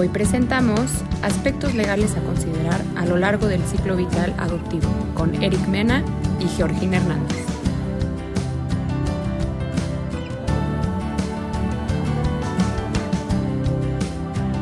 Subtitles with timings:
[0.00, 5.68] Hoy presentamos aspectos legales a considerar a lo largo del ciclo vital adoptivo con Eric
[5.68, 6.02] Mena
[6.40, 7.36] y Georgina Hernández.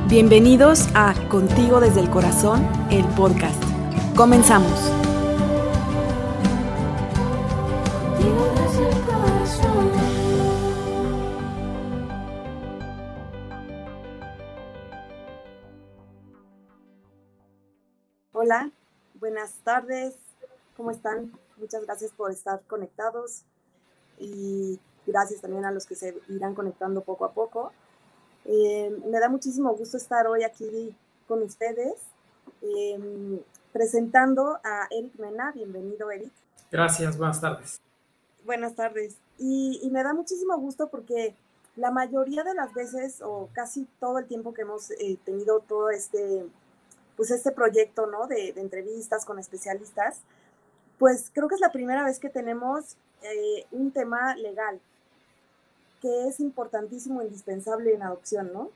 [0.08, 3.62] Bienvenidos a Contigo desde el Corazón, el podcast.
[4.16, 4.97] Comenzamos.
[19.38, 20.16] Buenas tardes,
[20.76, 21.30] ¿cómo están?
[21.58, 23.44] Muchas gracias por estar conectados
[24.18, 27.70] y gracias también a los que se irán conectando poco a poco.
[28.46, 30.92] Eh, me da muchísimo gusto estar hoy aquí
[31.28, 31.94] con ustedes
[32.62, 33.38] em,
[33.72, 35.52] presentando a Eric Mena.
[35.52, 36.32] Bienvenido, Eric.
[36.72, 37.80] Gracias, buenas tardes.
[38.44, 39.18] Buenas tardes.
[39.38, 41.36] Y, me da muchísimo gusto porque
[41.76, 45.90] la mayoría de las veces, o casi todo el tiempo que hemos eh, tenido todo
[45.90, 46.44] este,
[47.18, 48.28] pues este proyecto, ¿no?
[48.28, 50.20] De, entrevistas con especialistas,
[51.00, 54.80] pues creo que es la primera vez que tenemos eh, un tema legal,
[56.00, 58.70] que es importantísimo, indispensable en adopción, ¿no?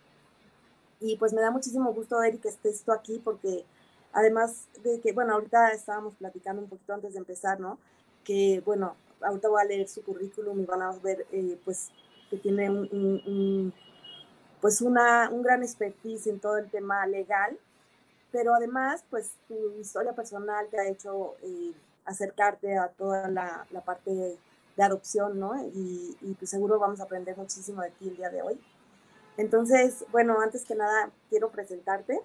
[1.00, 3.64] Y pues me da muchísimo gusto, Eric, que estés tú aquí, porque
[4.12, 7.78] además de que, bueno, ahorita estábamos platicando un poquito antes de empezar, ¿no?
[8.24, 11.90] Que, bueno, ahorita voy a leer su currículum y van a ver, eh, pues,
[12.28, 13.72] que tiene un,
[14.60, 17.56] pues una, un gran expertise en todo el tema legal,
[18.32, 21.72] pero además, pues, tu historia personal te ha hecho eh,
[22.04, 25.54] acercarte a toda la, la parte de adopción, ¿no?
[25.74, 28.60] Y, y pues seguro vamos a aprender muchísimo de ti el día de hoy.
[29.36, 32.20] Entonces, bueno, antes que nada quiero presentarte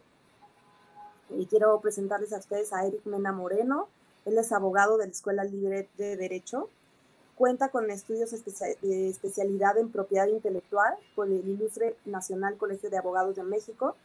[1.30, 3.90] y quiero presentarles a ustedes a Eric Mena Moreno.
[4.26, 6.70] Él es abogado de la Escuela Libre de Derecho.
[7.36, 13.36] Cuenta con estudios de especialidad en propiedad intelectual por el Ilustre Nacional Colegio de Abogados
[13.36, 13.96] de México,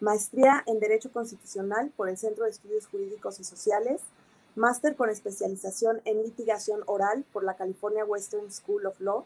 [0.00, 4.00] maestría en Derecho Constitucional por el Centro de Estudios Jurídicos y Sociales,
[4.54, 9.24] máster con especialización en litigación oral por la California Western School of Law,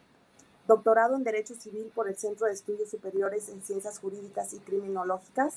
[0.66, 5.56] doctorado en Derecho Civil por el Centro de Estudios Superiores en Ciencias Jurídicas y Criminológicas.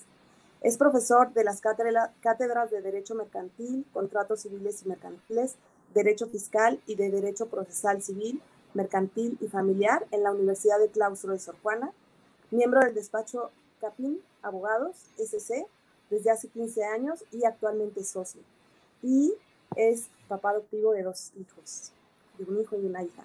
[0.61, 5.55] Es profesor de las cátedras de Derecho Mercantil, Contratos Civiles y Mercantiles,
[5.93, 8.41] Derecho Fiscal y de Derecho Procesal Civil,
[8.73, 11.91] Mercantil y Familiar en la Universidad de Claustro de Sor Juana,
[12.51, 15.65] miembro del despacho Capín Abogados, SC,
[16.09, 18.41] desde hace 15 años y actualmente socio.
[19.01, 19.33] Y
[19.75, 21.91] es papá adoptivo de dos hijos,
[22.37, 23.23] de un hijo y una hija.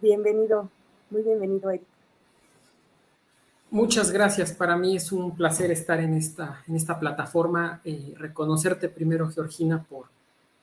[0.00, 0.68] Bienvenido,
[1.10, 1.86] muy bienvenido, Eric.
[3.70, 4.52] Muchas gracias.
[4.52, 7.80] Para mí es un placer estar en esta, en esta plataforma.
[7.86, 10.08] Eh, reconocerte primero, Georgina, por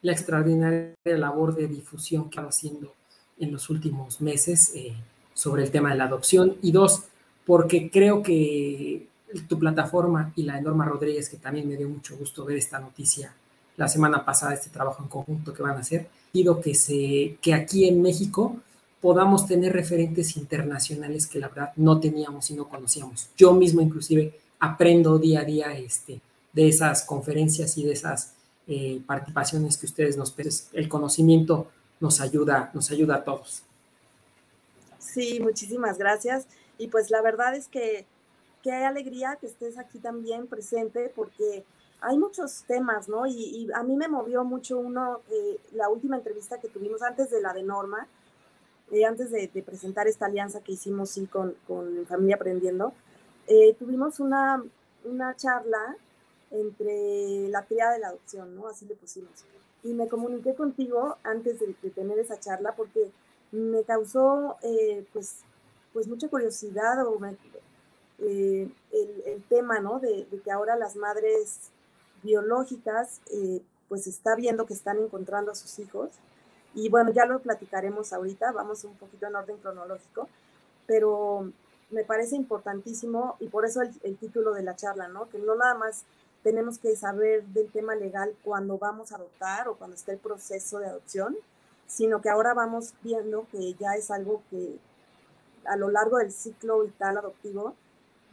[0.04, 2.94] la extraordinaria labor de difusión que ha haciendo
[3.40, 4.94] en los últimos meses eh,
[5.34, 6.58] sobre el tema de la adopción.
[6.62, 7.06] Y dos,
[7.48, 9.09] porque creo que
[9.48, 12.80] tu plataforma y la de Norma Rodríguez, que también me dio mucho gusto ver esta
[12.80, 13.34] noticia
[13.80, 17.54] la semana pasada este trabajo en conjunto que van a hacer, pido que, se, que
[17.54, 18.58] aquí en México
[19.00, 23.30] podamos tener referentes internacionales que la verdad no teníamos y no conocíamos.
[23.38, 26.20] Yo mismo inclusive aprendo día a día este,
[26.52, 28.34] de esas conferencias y de esas
[28.68, 30.36] eh, participaciones que ustedes nos
[30.74, 33.64] El conocimiento nos ayuda, nos ayuda a todos.
[35.00, 36.48] Sí, muchísimas gracias.
[36.78, 38.06] Y pues la verdad es que
[38.64, 41.66] qué alegría que estés aquí también presente porque
[42.02, 43.26] hay muchos temas, ¿no?
[43.28, 47.42] Y, a mí me movió mucho uno, eh, la última entrevista que tuvimos antes de
[47.42, 48.08] la de Norma,
[48.92, 52.94] eh, antes de, presentar esta alianza que hicimos sí, con, con Familia Aprendiendo,
[53.48, 54.64] eh, tuvimos una,
[55.04, 55.98] una charla
[56.52, 58.68] entre la tría de la adopción, ¿no?
[58.68, 59.46] Así le pusimos.
[59.84, 63.12] Y me comuniqué contigo antes de, tener esa charla porque
[63.52, 64.58] me causó,
[65.14, 65.38] pues,
[65.94, 67.20] pues mucha curiosidad o
[68.22, 70.00] el, el, tema, ¿no?
[70.00, 71.72] De, de, que ahora las madres
[72.24, 76.12] biológicas, eh, pues está viendo que están encontrando a sus hijos.
[76.76, 80.30] Y bueno, ya lo platicaremos ahorita, vamos un poquito en orden cronológico,
[80.86, 81.52] pero
[81.90, 85.30] me parece importantísimo y por eso el, título de la charla, ¿no?
[85.30, 86.04] Que no nada más
[86.44, 90.80] tenemos que saber del tema legal cuando vamos a adoptar o cuando está el proceso
[90.80, 91.36] de adopción,
[91.88, 94.78] sino que ahora vamos viendo que ya es algo que
[95.66, 97.76] a lo largo del ciclo vital adoptivo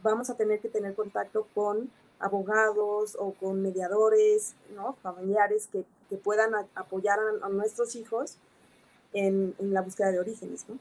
[0.07, 1.89] vamos a tener que tener contacto con
[2.19, 4.95] abogados o con mediadores, ¿no?
[5.03, 8.37] familiares que, que puedan apoyar a, nuestros hijos
[9.13, 10.65] en, en, la búsqueda de orígenes.
[10.67, 10.77] ¿no?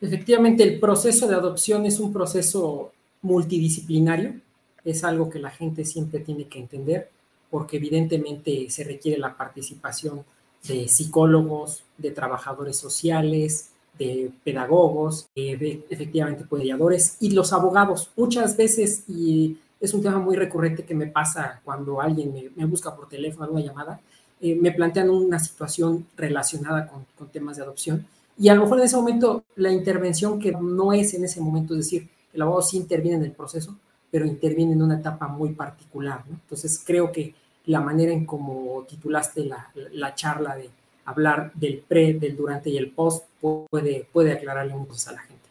[0.00, 2.92] Efectivamente, el proceso de adopción es un proceso
[3.22, 4.40] multidisciplinario,
[4.84, 7.10] es algo que la gente siempre tiene que entender,
[7.50, 10.24] porque evidentemente se requiere la participación
[10.66, 18.10] de psicólogos, de trabajadores sociales, de pedagogos, de efectivamente mediadores y los abogados.
[18.16, 22.94] Muchas veces, y es un tema muy recurrente que me pasa cuando alguien me, busca
[22.94, 24.00] por teléfono, alguna llamada,
[24.40, 28.06] eh, me plantean una situación relacionada con, con, temas de adopción.
[28.38, 31.74] Y a lo mejor en ese momento la intervención que no es en ese momento,
[31.74, 33.76] es decir, el abogado sí interviene en el proceso,
[34.10, 36.24] pero interviene en una etapa muy particular.
[36.28, 37.34] Entonces creo que
[37.66, 40.70] la manera en cómo titulaste la, la charla de
[41.04, 45.48] hablar del pre, del durante y el post puede, puede aclararle mucho a la gente.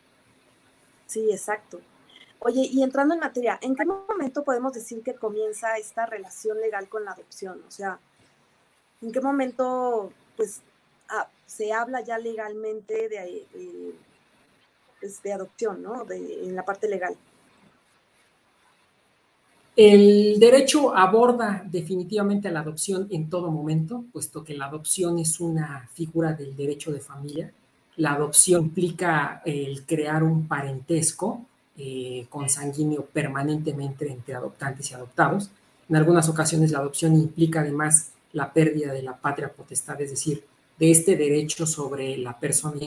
[1.08, 1.80] Sí, exacto.
[2.40, 6.90] Oye, y entrando en materia, ¿en qué momento podemos decir que comienza esta relación legal
[6.90, 7.62] con la adopción?
[7.68, 8.00] O sea,
[9.02, 10.62] ¿en qué momento pues
[11.10, 13.46] ah, se habla ya legalmente de,
[15.00, 16.04] pues, de, adopción, ¿no?
[16.04, 17.16] De, en la parte legal.
[19.76, 25.90] El derecho aborda definitivamente la adopción en todo momento, puesto que la adopción es una
[25.94, 27.52] figura del derecho de familia.
[27.98, 35.50] La adopción implica el crear un parentesco eh, consanguíneo permanentemente entre adoptantes y adoptados.
[35.90, 40.44] En algunas ocasiones la adopción implica además la pérdida de la patria potestad, es decir,
[40.78, 42.80] de este derecho sobre la persona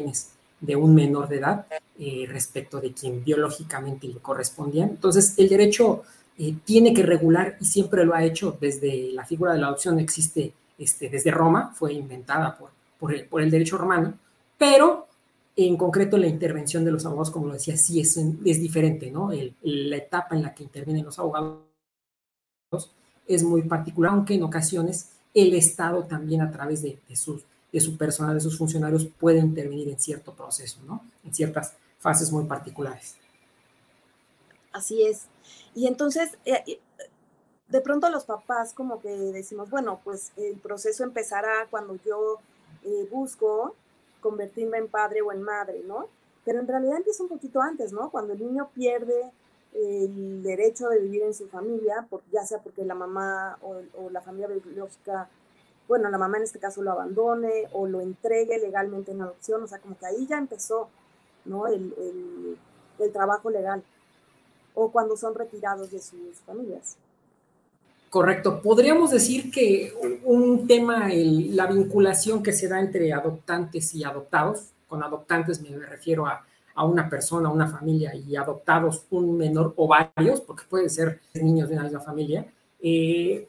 [0.60, 1.66] de un menor de edad
[1.98, 4.84] eh, respecto de quien biológicamente le correspondía.
[4.84, 6.04] Entonces, el derecho
[6.38, 9.98] eh, tiene que regular y siempre lo ha hecho desde la figura de la adopción,
[9.98, 14.14] existe este, desde Roma, fue inventada por, por, el, por el derecho romano,
[14.58, 15.06] pero
[15.56, 19.30] en concreto la intervención de los abogados, como lo decía, sí es, es diferente, ¿no?
[19.62, 21.62] la etapa en la que intervienen los abogados
[23.26, 27.42] es muy particular, aunque en ocasiones el Estado también a través de, sus,
[27.72, 31.02] de su personal, de sus funcionarios, puede intervenir en cierto proceso, ¿no?
[31.24, 33.16] En ciertas fases muy particulares.
[34.76, 35.28] Así es.
[35.74, 36.78] Y entonces, eh,
[37.68, 42.38] de pronto los papás como que decimos, bueno, pues el proceso empezará cuando yo
[42.84, 43.74] eh, busco
[44.20, 46.08] convertirme en padre o en madre, ¿no?
[46.44, 48.10] Pero en realidad empieza un poquito antes, ¿no?
[48.10, 49.32] Cuando el niño pierde
[49.72, 54.20] el derecho de vivir en su familia, por, ya sea porque la mamá o, la
[54.20, 55.30] familia biológica,
[55.88, 59.66] bueno, la mamá en este caso lo abandone o lo entregue legalmente en adopción, o
[59.66, 60.90] sea, como que ahí ya empezó,
[61.46, 61.66] ¿no?
[61.66, 62.58] El,
[62.98, 63.82] el trabajo legal
[64.76, 66.96] o cuando son retirados de sus familias.
[68.10, 68.62] Correcto.
[68.62, 69.92] Podríamos decir que
[70.24, 76.26] un tema, la vinculación que se da entre adoptantes y adoptados, con adoptantes me refiero
[76.26, 76.44] a,
[76.84, 81.74] una persona, una familia y adoptados un menor o varios, porque pueden ser niños de
[81.74, 82.46] una misma familia,
[82.80, 83.48] eh,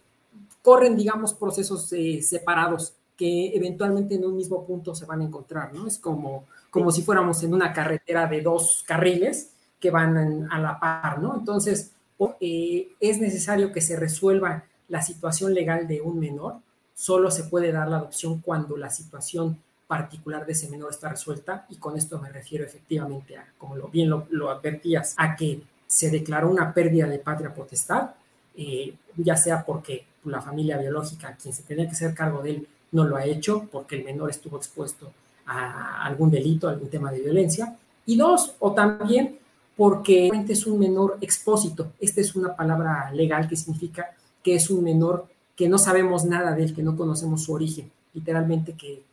[0.61, 5.73] corren, digamos, procesos eh, separados que eventualmente en un mismo punto se van a encontrar,
[5.73, 5.87] ¿no?
[5.87, 10.79] Es como, como si fuéramos en una carretera de dos carriles que van a la
[10.79, 11.35] par, ¿no?
[11.37, 11.91] Entonces,
[12.39, 16.55] eh, es necesario que se resuelva la situación legal de un menor.
[16.95, 21.65] Solo se puede dar la adopción cuando la situación particular de ese menor está resuelta
[21.69, 26.09] y con esto me refiero efectivamente a, como lo, bien lo, advertías, a que se
[26.09, 28.11] declaró una pérdida de patria potestad,
[28.55, 32.67] eh, ya sea porque la familia biológica, quien se tenía que hacer cargo de él,
[32.91, 35.11] no lo ha hecho porque el menor estuvo expuesto
[35.45, 39.39] a algún delito, algún tema de violencia, y dos, o también
[39.77, 41.93] porque es un menor expósito.
[41.99, 44.07] Esta es una palabra legal que significa
[44.43, 47.89] que es un menor que no sabemos nada de él, que no conocemos su origen,
[48.13, 49.03] literalmente que,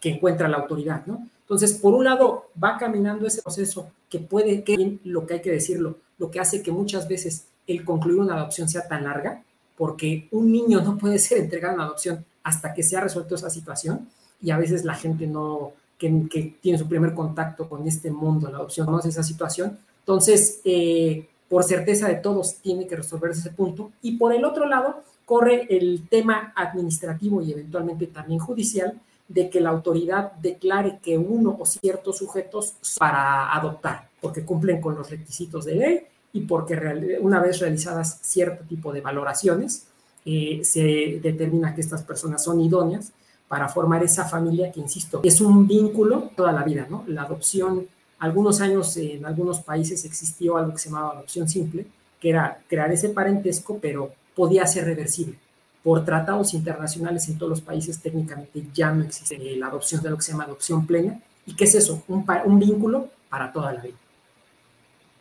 [0.00, 1.26] que, encuentra la autoridad, ¿no?
[1.42, 5.50] Entonces, por un lado, va caminando ese proceso que puede, que lo que hay que
[5.50, 9.42] decirlo, lo que hace que muchas veces el concluir una adopción sea tan larga,
[9.76, 13.34] porque un niño no puede ser entregado a una adopción hasta que se ha resuelto
[13.34, 14.08] esa situación,
[14.40, 18.50] y a veces la gente no, que, que tiene su primer contacto con este mundo,
[18.50, 23.50] la adopción, conoce esa situación, entonces, eh, por certeza de todos, tiene que resolverse ese
[23.50, 23.92] punto.
[24.00, 28.98] Y por el otro lado, corre el tema administrativo y eventualmente también judicial
[29.28, 34.94] de que la autoridad declare que uno o ciertos sujetos para adoptar, porque cumplen con
[34.94, 36.00] los requisitos de ley
[36.32, 39.88] y porque una vez realizadas cierto tipo de valoraciones,
[40.24, 43.12] eh, se determina que estas personas son idóneas
[43.46, 47.04] para formar esa familia que, insisto, es un vínculo toda la vida, ¿no?
[47.08, 47.86] La adopción
[48.18, 51.86] algunos años en algunos países existió algo que se llamaba adopción simple,
[52.20, 55.38] que era crear ese parentesco, pero podía ser reversible.
[55.82, 60.16] Por tratados internacionales en todos los países técnicamente ya no existe la adopción de lo
[60.16, 61.20] que se llama adopción plena.
[61.46, 62.02] ¿Y qué es eso?
[62.08, 63.96] Un, un vínculo para toda la vida.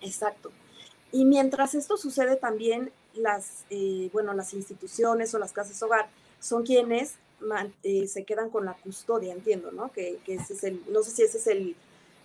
[0.01, 0.51] Exacto.
[1.11, 6.63] Y mientras esto sucede también, las, eh, bueno, las instituciones o las casas hogar son
[6.63, 7.15] quienes
[7.83, 9.91] eh, se quedan con la custodia, entiendo, ¿no?
[9.91, 11.75] Que, que, ese es el, no sé si ese es el,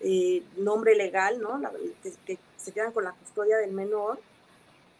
[0.03, 1.61] eh, nombre legal, ¿no?
[2.03, 4.19] que, se quedan con la custodia del menor,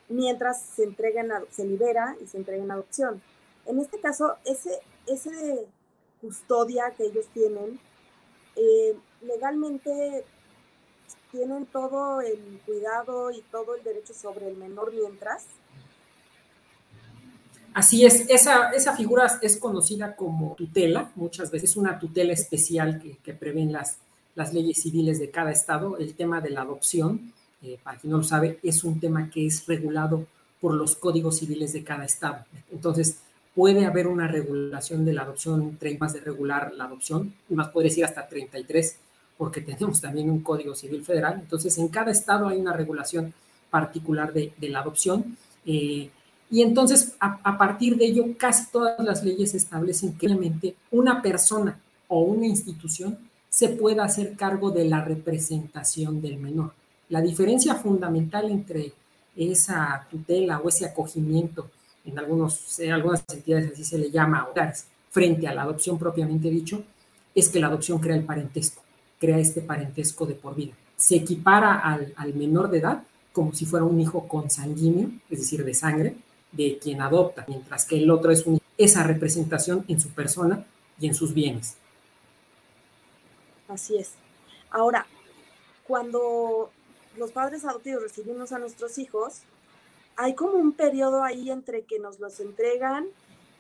[0.09, 3.23] mientras se entregan, se libera y se entrega en adopción.
[3.67, 5.67] En este caso, ese, ese
[6.21, 7.81] custodia que ellos tienen,
[8.57, 10.25] eh, legalmente
[11.33, 15.47] tienen todo el cuidado y todo el derecho sobre el menor mientras.
[17.75, 23.33] Así es, esa, esa figura es conocida como tutela, muchas veces una tutela especial que
[23.33, 23.99] prevén las,
[24.35, 25.99] las leyes civiles de cada estado.
[25.99, 29.47] El tema de la adopción, eh, para quien no lo sabe, es un tema que
[29.47, 30.27] es regulado
[30.61, 32.45] por los códigos civiles de cada estado.
[32.71, 33.19] Entonces,
[33.55, 37.91] puede haber una regulación de la adopción, 30 más de regular la adopción, más podría
[37.91, 38.97] decir hasta 33,
[39.37, 41.41] porque tenemos también un código civil federal.
[41.41, 43.35] Entonces, en cada estado hay una regulación
[43.71, 45.37] particular de, la adopción.
[45.67, 46.11] Eh,
[46.51, 52.21] y entonces, a, partir de ello, casi todas las leyes establecen que una persona o
[52.21, 53.19] una institución
[53.53, 56.73] se pueda hacer cargo de la representación del menor.
[57.11, 58.95] La diferencia fundamental entre
[59.37, 61.69] esa tutela o ese acogimiento,
[62.07, 66.83] en, algunos, algunas entidades así se le llama hogares, frente a la adopción propiamente dicho,
[67.35, 68.83] es que la adopción crea el parentesco,
[69.21, 70.73] crea este parentesco de por vida.
[70.97, 73.03] Se equipara al, al menor de edad
[73.35, 76.17] como si fuera un hijo consanguíneo, es decir, de sangre,
[76.53, 78.47] de quien adopta, mientras que el otro es
[78.79, 80.65] esa representación en su persona
[80.99, 81.77] y en sus bienes.
[83.73, 84.12] Así es.
[84.71, 85.07] Ahora,
[85.87, 86.71] cuando
[87.17, 89.43] los padres adoptivos recibimos a nuestros hijos,
[90.17, 93.09] hay como un periodo ahí entre que nos los entregan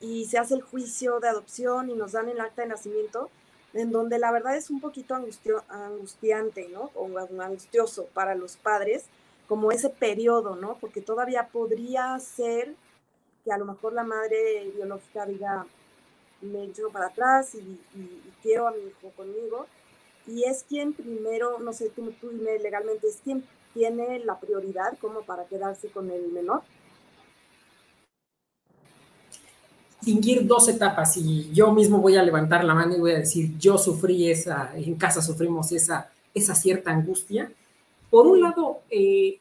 [0.00, 3.30] y se hace el juicio de adopción y nos dan el acta de nacimiento,
[3.72, 6.90] en donde la verdad es un poquito angustiante, ¿no?
[6.94, 9.04] O angustioso para los padres,
[9.48, 10.76] como ese periodo, ¿no?
[10.78, 12.74] Porque todavía podría ser
[13.44, 15.66] que a lo mejor la madre biológica diga,
[16.42, 17.78] me echo para atrás y,
[18.42, 19.66] quiero a mi hijo conmigo,
[20.26, 24.98] y es quien primero, no sé, tú, tú dime legalmente, es quien tiene la prioridad
[25.00, 26.62] como para quedarse con el menor.
[30.02, 33.56] distinguir dos etapas y yo mismo voy a levantar la mano y voy a decir,
[33.56, 37.52] yo sufrí esa, en casa sufrimos esa, esa cierta angustia.
[38.10, 39.38] Por un lado, eh,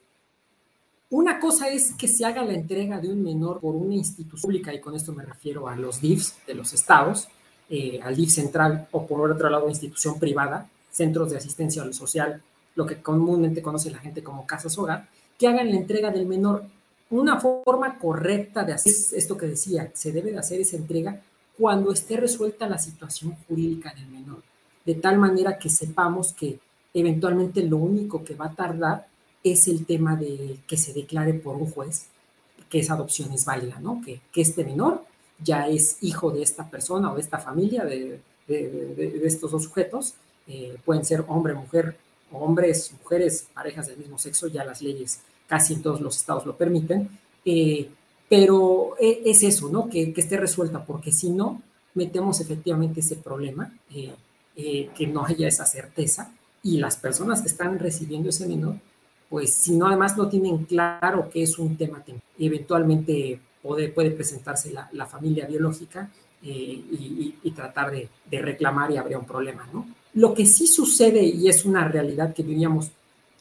[1.10, 4.74] una cosa es que se haga la entrega de un menor por una institución pública,
[4.74, 7.28] y con esto me refiero a los DIFs de los estados,
[7.74, 12.42] eh, al DIF central o por otro lado institución privada, centros de asistencia social,
[12.76, 15.08] lo que comúnmente conoce la gente como casas hogar,
[15.40, 16.66] que hagan la entrega del menor.
[17.12, 21.22] Una forma correcta de hacer esto que decía, se debe de hacer esa entrega
[21.58, 24.44] cuando esté resuelta la situación jurídica del menor,
[24.86, 26.60] de tal manera que sepamos que
[26.94, 29.08] eventualmente lo único que va a tardar
[29.46, 32.08] es el tema de que se declare por un juez
[32.70, 34.02] que esa adopción es válida, ¿no?
[34.04, 35.06] Que, que este menor
[35.44, 40.14] ya es hijo de esta persona o de esta familia, de, de, estos dos sujetos,
[40.48, 41.96] eh, pueden ser hombre, mujer,
[42.32, 46.56] hombres, mujeres, parejas del mismo sexo, ya las leyes casi en todos los estados lo
[46.56, 47.10] permiten,
[47.46, 47.90] eh,
[48.30, 49.90] pero e, es eso, ¿no?
[49.90, 51.62] Que, que, esté resuelta, porque si no,
[51.94, 56.34] metemos efectivamente ese problema, eh, que no haya esa certeza,
[56.64, 58.76] y las personas que están recibiendo ese menor
[59.32, 62.04] pues si no además no tienen claro que es un tema
[62.38, 66.10] eventualmente puede, puede presentarse la, familia biológica
[66.44, 66.82] eh,
[67.44, 69.88] y, tratar de, reclamar y habría un problema, ¿no?
[70.14, 72.92] Lo que sí sucede y es una realidad que vivíamos,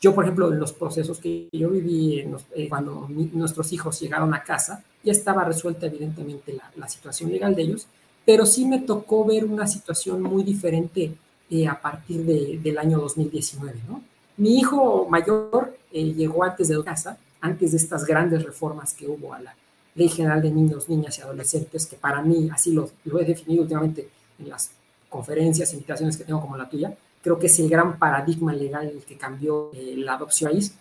[0.01, 2.25] yo por ejemplo en los procesos que yo viví
[2.55, 7.63] eh, cuando nuestros hijos llegaron a casa, ya estaba resuelta evidentemente la, situación legal de
[7.63, 7.87] ellos,
[8.25, 11.13] pero sí me tocó ver una situación muy diferente
[11.51, 14.03] eh, a partir del año 2019, ¿no?
[14.37, 19.41] Mi hijo mayor llegó antes de casa, antes de estas grandes reformas que hubo a
[19.41, 19.55] la
[19.95, 24.09] Ley General de Niños, Niñas y Adolescentes, que para mí, así lo, he definido últimamente
[24.39, 24.71] en las
[25.09, 29.17] conferencias, invitaciones que tengo como la tuya, creo que es el gran paradigma legal que
[29.17, 30.75] cambió eh, la adopción país.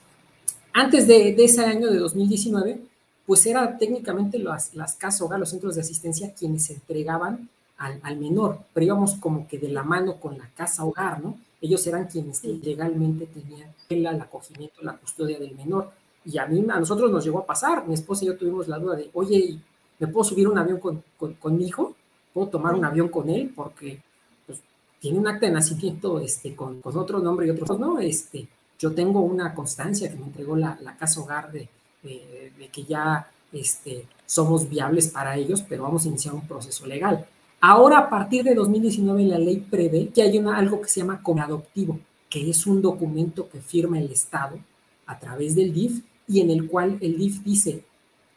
[0.74, 2.80] Antes de, ese año de 2019,
[3.26, 8.18] pues era técnicamente las, las casas hogar, los centros de asistencia, quienes entregaban al, al,
[8.18, 11.38] menor, pero íbamos como que de la mano con la casa hogar, ¿no?
[11.62, 15.92] Ellos eran quienes legalmente tenían el, acogimiento, la custodia del menor.
[16.32, 17.88] Y a mí, a nosotros nos llegó a pasar.
[17.88, 19.58] Mi esposa y yo tuvimos la duda de, oye,
[19.98, 21.96] ¿me puedo subir un avión con, con, mi hijo?
[22.34, 23.52] ¿Puedo tomar un avión con él?
[23.56, 24.00] Porque
[24.46, 24.60] pues,
[25.00, 28.00] tiene un acta de nacimiento este, con, con otro nombre y otro no.
[28.00, 31.68] Este, yo tengo una constancia que me entregó la, la casa hogar de,
[32.04, 37.26] de, que ya este, somos viables para ellos, pero vamos a iniciar un proceso legal.
[37.60, 41.22] Ahora, a partir de 2019, la ley prevé que hay una, algo que se llama
[41.26, 44.60] adoptivo, que es un documento que firma el Estado
[45.08, 47.84] a través del DIF y en el cual el DIF dice,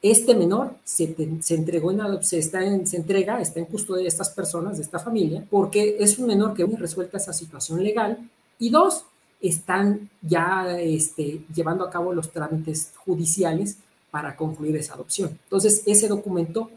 [0.01, 4.31] este menor se, se entregó en se, está se entrega, está en custodia de estas
[4.31, 8.19] personas, de esta familia, porque es un menor que, uno, resuelta esa situación legal
[8.59, 9.05] y dos,
[9.41, 13.77] están ya este, llevando a cabo los trámites judiciales
[14.11, 15.39] para concluir esa adopción.
[15.45, 16.71] Entonces, ese documento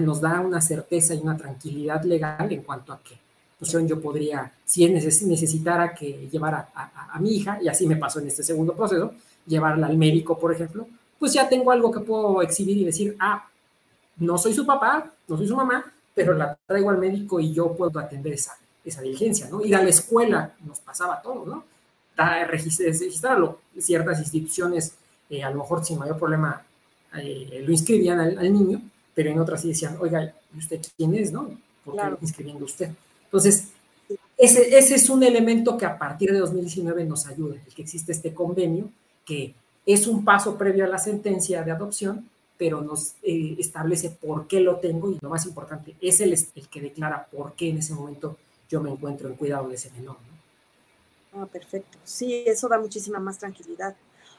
[0.00, 3.16] nos da una certeza y una tranquilidad legal en cuanto a que
[3.60, 8.42] yo podría, si necesitara que llevara a, mi hija, y así me pasó en este
[8.42, 9.12] segundo proceso,
[9.46, 10.86] llevarla al médico, por ejemplo,
[11.18, 13.46] pues ya tengo algo que puedo exhibir y decir, ah,
[14.16, 17.74] no soy su papá, no soy su mamá, pero la traigo al médico y yo
[17.74, 19.62] puedo atender esa, esa diligencia, ¿no?
[19.64, 21.64] Ir a la escuela, nos pasaba todo, ¿no?
[22.46, 23.60] registrarlo.
[23.78, 24.94] Ciertas instituciones,
[25.30, 26.62] eh, a lo mejor sin mayor problema,
[27.16, 28.82] eh, lo inscribían al, niño,
[29.14, 31.50] pero en otras sí decían, oiga, ¿usted quién es, no?
[31.84, 32.90] ¿Por qué lo está inscribiendo usted?
[33.30, 33.68] Entonces,
[34.36, 38.10] ese, ese, es un elemento que a partir de 2019 nos ayuda, el que existe
[38.10, 38.90] este convenio,
[39.24, 39.54] que
[39.86, 44.60] es un paso previo a la sentencia de adopción, pero nos eh, establece por qué
[44.60, 47.94] lo tengo y lo más importante, es el, el que declara por qué en ese
[47.94, 48.36] momento
[48.68, 50.16] yo me encuentro en cuidado de ese menor.
[51.32, 51.98] Ah, perfecto.
[52.04, 53.94] Sí, eso da muchísima más tranquilidad.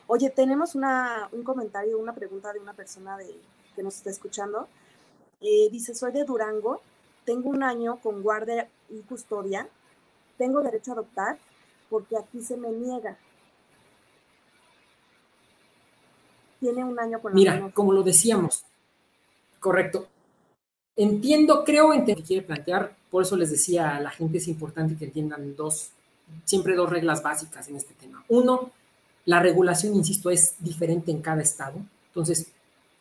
[0.07, 3.33] Oye, tenemos una, un comentario, una pregunta de una persona de,
[3.75, 4.67] que nos está escuchando.
[5.39, 6.81] Eh, dice, soy de Durango,
[7.25, 9.67] tengo un año con guardia y custodia,
[10.37, 11.37] tengo derecho a adoptar
[11.89, 13.17] porque aquí se me niega.
[16.59, 18.63] Tiene un año con la Mira, como lo decíamos,
[19.59, 20.07] correcto.
[20.95, 24.95] Entiendo, creo en que quiere plantear, por eso les decía a la gente es importante
[24.95, 25.91] que entiendan dos
[26.45, 28.23] siempre dos reglas básicas en este tema.
[28.29, 28.71] Uno,
[29.25, 31.75] la regulación, insisto, es diferente en cada estado.
[32.07, 32.47] Entonces,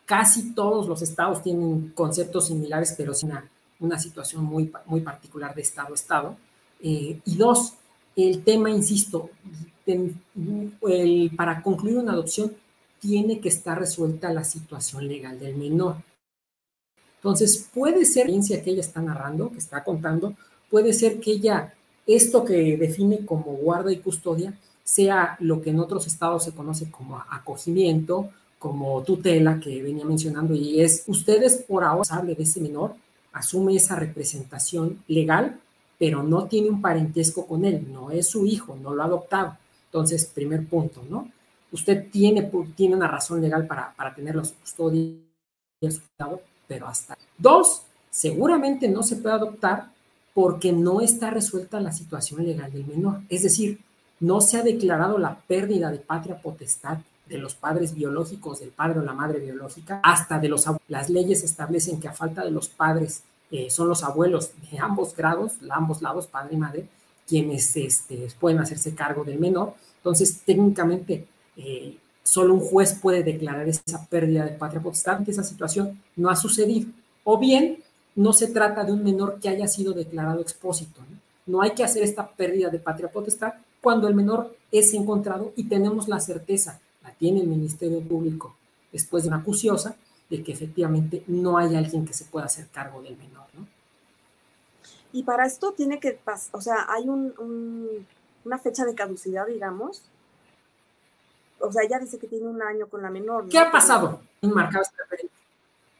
[0.05, 3.49] casi todos los estados tienen conceptos similares, pero una,
[3.81, 6.37] una situación muy, muy particular de estado a estado.
[6.79, 7.73] Eh, y dos,
[8.15, 9.29] el tema, insisto,
[11.35, 12.53] para concluir una adopción
[12.99, 15.97] tiene que estar resuelta la situación legal del menor.
[17.15, 20.35] Entonces, puede ser la experiencia que ella está narrando, que está contando,
[20.69, 21.73] puede ser que ella
[22.07, 26.89] esto que define como guarda y custodia sea lo que en otros estados se conoce
[26.89, 32.59] como acogimiento, como tutela que venía mencionando, y es ustedes por ahora hable de ese
[32.59, 32.95] menor,
[33.33, 35.59] asume esa representación legal,
[35.97, 39.57] pero no tiene un parentesco con él, no es su hijo, no lo ha adoptado.
[39.85, 41.29] Entonces, primer punto, ¿no?
[41.71, 45.15] Usted tiene, tiene una razón legal para, para tenerlo a su custodia,
[46.67, 47.17] pero hasta.
[47.37, 49.91] Dos, seguramente no se puede adoptar
[50.33, 53.21] porque no está resuelta la situación legal del menor.
[53.29, 53.79] Es decir,
[54.19, 56.99] no se ha declarado la pérdida de patria potestad
[57.31, 60.85] de los padres biológicos, del padre o la madre biológica, hasta de los abuelos.
[60.89, 65.15] Las leyes establecen que a falta de los padres eh, son los abuelos de ambos
[65.15, 66.87] grados, ambos lados, padre y madre,
[67.27, 69.73] quienes este, pueden hacerse cargo del menor.
[69.97, 75.21] Entonces, técnicamente, eh, solo un juez puede declarar esa pérdida de patria potestad.
[75.27, 76.89] Esa situación no ha sucedido.
[77.23, 77.77] O bien,
[78.15, 81.01] no se trata de un menor que haya sido declarado expósito.
[81.45, 81.61] ¿no?
[81.61, 86.07] hay que hacer esta pérdida de patria potestad cuando el menor es encontrado y tenemos
[86.07, 88.55] la certeza, la tiene el Ministerio Público
[88.91, 89.95] después de una acuciosa,
[90.29, 93.45] de que efectivamente no hay alguien que se pueda hacer cargo del menor.
[93.53, 93.67] ¿no?
[95.13, 100.01] Y para esto tiene que pasar, o sea, hay una fecha de caducidad, digamos.
[101.59, 103.47] O sea, ella dice que tiene un año con la menor.
[103.49, 104.21] ¿Qué ha pasado?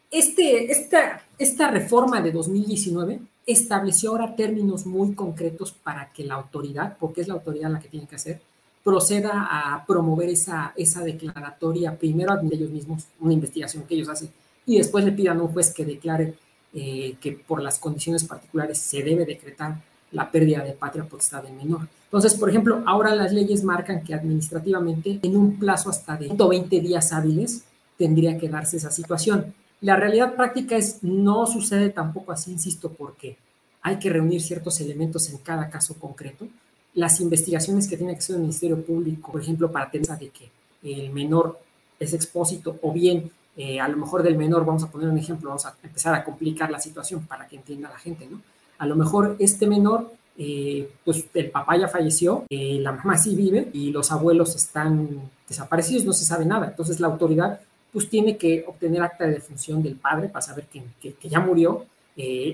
[0.09, 6.97] Este, esta, esta reforma de 2019 estableció ahora términos muy concretos para que la autoridad,
[6.99, 8.41] porque es la autoridad la que tiene que hacer,
[8.83, 14.29] proceda a promover esa, esa declaratoria, primero a ellos mismos, una investigación que ellos hacen,
[14.65, 16.33] y después le pidan a un juez que declare
[16.73, 21.53] eh, que por las condiciones particulares se debe decretar la pérdida de patria potestad del
[21.53, 21.87] menor.
[22.05, 26.81] Entonces, por ejemplo, ahora las leyes marcan que administrativamente en un plazo hasta de 120
[26.81, 27.63] días hábiles
[27.97, 29.53] tendría que darse esa situación.
[29.79, 33.37] La realidad práctica es, no sucede tampoco así, insisto, porque
[33.81, 36.47] hay que reunir ciertos elementos en cada caso concreto.
[36.93, 40.49] Las investigaciones que tiene que hacer el Ministerio Público, por ejemplo, para tener de que
[40.83, 41.59] el menor
[41.99, 45.49] es expósito o bien eh, a lo mejor del menor, vamos a poner un ejemplo,
[45.49, 48.41] vamos a empezar a complicar la situación para que entienda la gente, ¿no?
[48.77, 53.35] A lo mejor este menor, eh, pues el papá ya falleció, eh, la mamá sí
[53.35, 56.67] vive y los abuelos están desaparecidos, no se sabe nada.
[56.67, 57.59] Entonces la autoridad
[57.91, 61.85] pues tiene que obtener acta de defunción del padre para saber que, que, ya murió,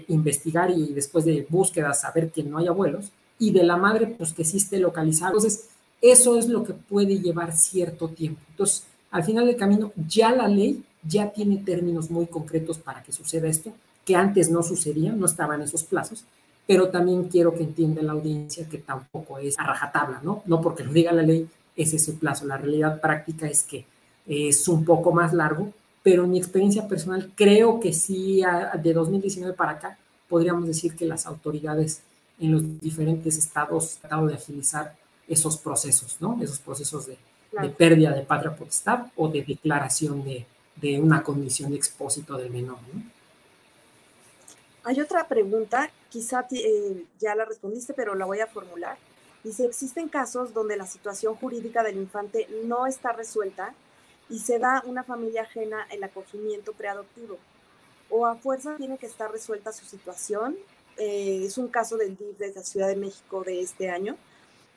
[0.07, 4.33] investigar y después de búsqueda saber que no hay abuelos, y de la madre, pues
[4.33, 5.31] que sí esté localizado.
[5.31, 5.69] Entonces,
[6.01, 8.41] eso es lo que puede llevar cierto tiempo.
[8.49, 13.11] Entonces, al final del camino, ya la ley ya tiene términos muy concretos para que
[13.11, 13.71] suceda esto,
[14.05, 16.25] que antes no sucedía, no estaban esos plazos,
[16.65, 20.43] pero también quiero que entienda la audiencia que tampoco es a rajatabla, ¿no?
[20.45, 22.45] No porque lo diga la ley, es ese plazo.
[22.45, 23.85] La realidad práctica es que
[24.25, 25.71] es un poco más largo,
[26.03, 28.41] pero en mi experiencia personal creo que sí,
[28.81, 29.97] de 2019 para acá,
[30.27, 32.01] podríamos decir que las autoridades
[32.39, 34.95] en los diferentes estados tratado de agilizar
[35.27, 36.37] esos procesos, ¿no?
[36.41, 37.17] Esos procesos de,
[37.77, 40.45] pérdida de patria potestad o de declaración de,
[40.99, 43.01] una condición de expósito del menor, ¿no?
[44.83, 48.97] Hay otra pregunta, quizá eh, ya la respondiste, pero la voy a formular.
[49.43, 53.73] Dice, existen casos donde la situación jurídica del infante no está resuelta
[54.29, 57.37] y se da una familia ajena el acogimiento preadoptivo.
[58.09, 60.55] O a fuerza tiene que estar resuelta su situación.
[60.97, 64.15] Eh, es un caso del DIF de la Ciudad de México de este año.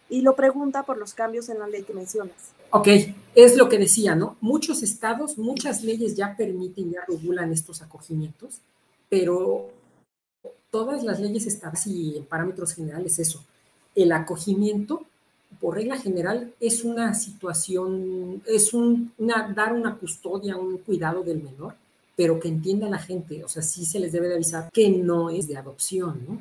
[0.09, 2.53] Y lo pregunta por los cambios en la ley que mencionas.
[2.71, 2.89] Ok,
[3.35, 4.37] es lo que decía, ¿no?
[4.41, 8.61] Muchos estados, muchas leyes ya permiten, ya regulan estos acogimientos,
[9.09, 9.71] pero
[10.71, 13.45] todas las leyes están y en parámetros generales eso.
[13.95, 15.03] El acogimiento,
[15.61, 21.43] por regla general, es una situación, es un, una, dar una custodia, un cuidado del
[21.43, 21.75] menor,
[22.21, 25.31] pero que entienda la gente, o sea, sí se les debe de avisar que no
[25.31, 26.39] es de adopción, ¿no?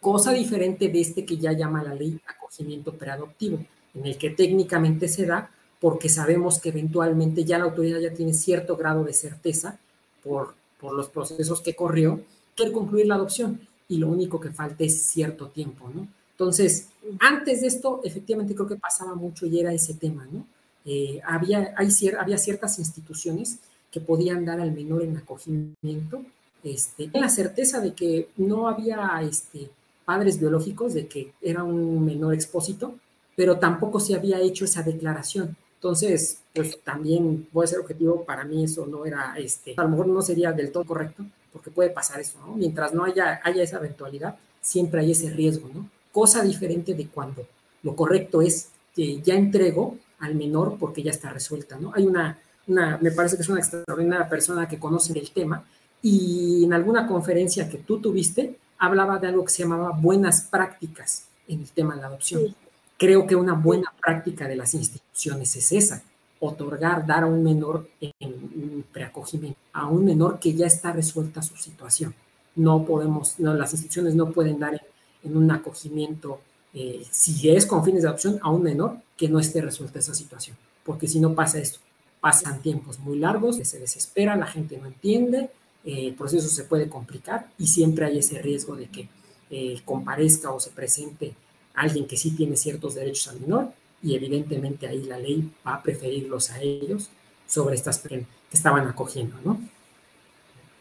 [0.00, 5.08] Cosa diferente de este que ya llama la ley acogimiento preadoptivo, en el que técnicamente
[5.08, 9.78] se da porque sabemos que eventualmente ya la autoridad ya tiene cierto grado de certeza
[10.24, 12.22] por, por los procesos que corrió
[12.56, 16.08] quiere concluir la adopción y lo único que falta es cierto tiempo, ¿no?
[16.30, 16.88] Entonces,
[17.20, 20.46] antes de esto, efectivamente creo que pasaba mucho y era ese tema, ¿no?
[20.86, 23.58] Eh, había, hay, había ciertas instituciones
[23.92, 26.24] que podían dar al menor en acogimiento,
[26.64, 29.70] este, en la certeza de que no había este,
[30.04, 32.94] padres biológicos, de que era un menor expósito,
[33.36, 35.56] pero tampoco se había hecho esa declaración.
[35.74, 39.90] Entonces, pues también voy a ser objetivo, para mí eso no era, este, a lo
[39.90, 42.54] mejor no sería del todo correcto, porque puede pasar eso, ¿no?
[42.54, 45.88] Mientras no haya, haya esa eventualidad, siempre hay ese riesgo, ¿no?
[46.12, 47.46] Cosa diferente de cuando
[47.82, 51.92] lo correcto es que ya entrego al menor porque ya está resuelta, ¿no?
[51.94, 55.64] Hay una, una, me parece que es una extraordinaria persona que conoce el tema
[56.00, 61.26] y en alguna conferencia que tú tuviste hablaba de algo que se llamaba buenas prácticas
[61.46, 62.54] en el tema de la adopción.
[62.98, 66.02] Creo que una buena práctica de las instituciones es esa,
[66.40, 71.56] otorgar, dar a un menor en preacogimiento, a un menor que ya está resuelta su
[71.56, 72.12] situación.
[72.56, 74.80] No podemos, no, las instituciones no pueden dar
[75.22, 76.40] en, un acogimiento,
[76.74, 80.14] eh, si es con fines de adopción, a un menor que no esté resuelta esa
[80.14, 81.78] situación, porque si no pasa esto,
[82.22, 85.50] pasan tiempos muy largos, se desespera, la gente no entiende,
[85.84, 89.08] eh, el proceso se puede complicar y siempre hay ese riesgo de que
[89.50, 91.34] eh, comparezca o se presente
[91.74, 93.72] alguien que sí tiene ciertos derechos al menor
[94.04, 97.10] y evidentemente ahí la ley va a preferirlos a ellos
[97.48, 99.60] sobre estas que estaban acogiendo, ¿no?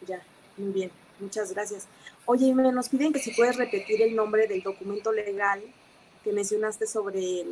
[0.07, 0.21] Ya,
[0.57, 1.87] muy bien, muchas gracias.
[2.27, 5.59] Oye, nos piden que si puedes repetir el nombre del documento legal
[6.23, 7.45] que mencionaste sobre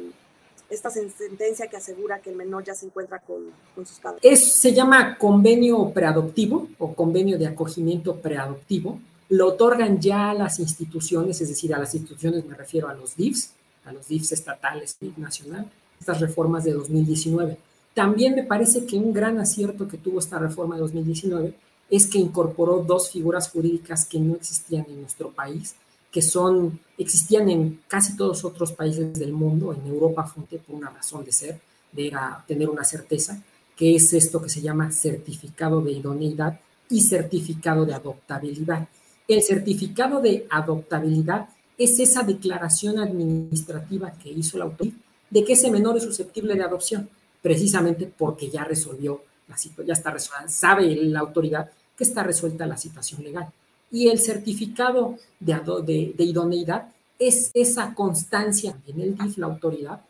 [0.69, 3.51] esta sentencia que asegura que el menor ya se encuentra con,
[3.85, 4.21] sus padres.
[4.23, 8.99] Es, se llama convenio preadoptivo o convenio de acogimiento preadoptivo.
[9.29, 13.53] Lo otorgan ya las instituciones, es decir, a las instituciones me refiero a los DIFs,
[13.85, 17.57] a los DIFs estatales, DIF nacional, estas reformas de 2019.
[17.93, 21.53] También me parece que un gran acierto que tuvo esta reforma de 2019
[21.89, 25.75] es que incorporó dos figuras jurídicas que no existían en nuestro país,
[26.11, 30.89] que son, existían en casi todos otros países del mundo, en Europa fue por una
[30.89, 31.59] razón de ser,
[31.91, 32.11] de
[32.47, 33.41] tener una certeza,
[33.75, 38.87] que es esto que se llama certificado de idoneidad y certificado de adoptabilidad.
[39.27, 44.97] El certificado de adoptabilidad es esa declaración administrativa que hizo la autoridad
[45.29, 47.09] de que ese menor es susceptible de adopción,
[47.41, 52.65] precisamente porque ya resolvió la situación, ya está resuelta, sabe la autoridad que está resuelta
[52.65, 53.47] la situación legal.
[53.91, 60.01] Y el certificado de, idoneidad es esa constancia en el DIF, la autoridad,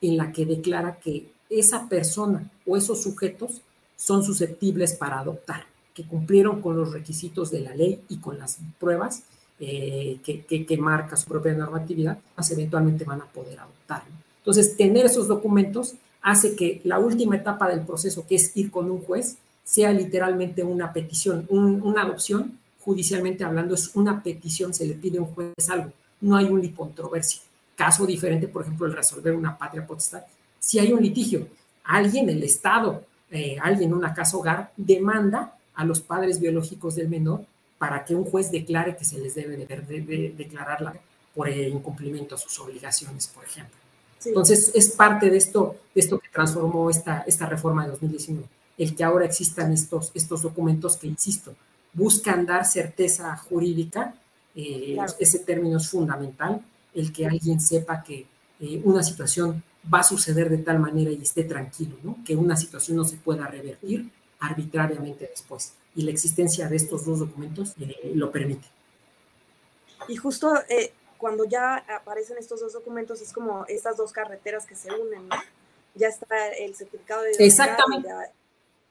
[0.00, 3.62] en la que declara que esa persona o esos sujetos
[3.96, 8.58] son susceptibles para adoptar, que cumplieron con los requisitos de la ley y con las
[8.78, 9.22] pruebas
[9.60, 14.04] eh, que, marca su propia normatividad, más eventualmente van a poder adoptar.
[14.38, 18.90] Entonces, tener esos documentos hace que la última etapa del proceso, que es ir con
[18.90, 24.94] un juez, sea literalmente una petición, una adopción, judicialmente hablando, es una petición, se le
[24.94, 27.42] pide a un juez algo, no hay una controversia.
[27.76, 30.22] Caso diferente, por ejemplo, el resolver una patria potestad.
[30.58, 31.48] Si hay un litigio,
[31.84, 37.44] alguien, el Estado, eh, alguien, una casa hogar, demanda a los padres biológicos del menor
[37.76, 40.94] para que un juez declare que se les debe de, declararla
[41.34, 43.76] por el incumplimiento a sus obligaciones, por ejemplo.
[44.24, 48.48] Entonces, es parte de esto, de esto que transformó esta, esta reforma de 2019,
[48.78, 51.54] el que ahora existan estos, estos documentos que, insisto,
[51.92, 54.14] buscan dar certeza jurídica,
[54.54, 56.62] eh, ese término es fundamental,
[56.94, 58.26] el que alguien sepa que
[58.60, 62.18] eh, una situación va a suceder de tal manera y esté tranquilo, ¿no?
[62.24, 67.18] que una situación no se pueda revertir arbitrariamente después y la existencia de estos dos
[67.18, 68.66] documentos eh, lo permite.
[70.06, 74.76] Y justo eh, cuando ya aparecen estos dos documentos es como estas dos carreteras que
[74.76, 75.36] se unen, ¿no?
[75.94, 78.08] Ya está el certificado de Exactamente.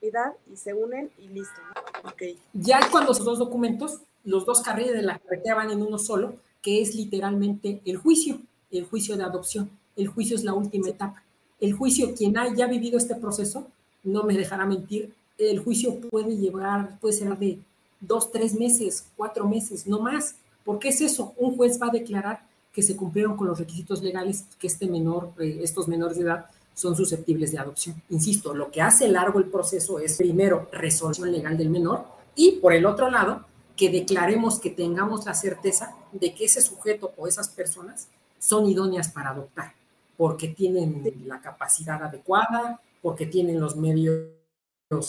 [0.02, 1.60] Edad y se unen y listo.
[2.04, 2.14] ¿no?
[2.54, 6.36] Ya cuando esos dos documentos los dos carriles de la carretera van en uno solo,
[6.62, 9.70] que es literalmente el juicio, el juicio de adopción.
[9.96, 11.24] El juicio es la última etapa.
[11.62, 13.68] El juicio, quien haya vivido este proceso,
[14.04, 17.60] no me dejará mentir, el juicio puede llevar, puede ser de
[18.02, 20.36] dos, tres meses, cuatro meses, no más.
[20.66, 21.34] ¿Por qué es eso?
[21.38, 25.32] Un juez va a declarar que se cumplieron con los requisitos legales, que este menor,
[25.40, 28.04] eh, estos menores de edad son susceptibles de adopción.
[28.12, 32.72] Insisto, lo que hace largo el proceso es primero resolución legal del menor y por
[32.72, 37.50] el otro lado, que declaremos que tengamos la certeza de que ese sujeto o esas
[37.50, 39.74] personas son idóneas para adoptar,
[40.18, 44.28] porque tienen la capacidad adecuada, porque tienen los medios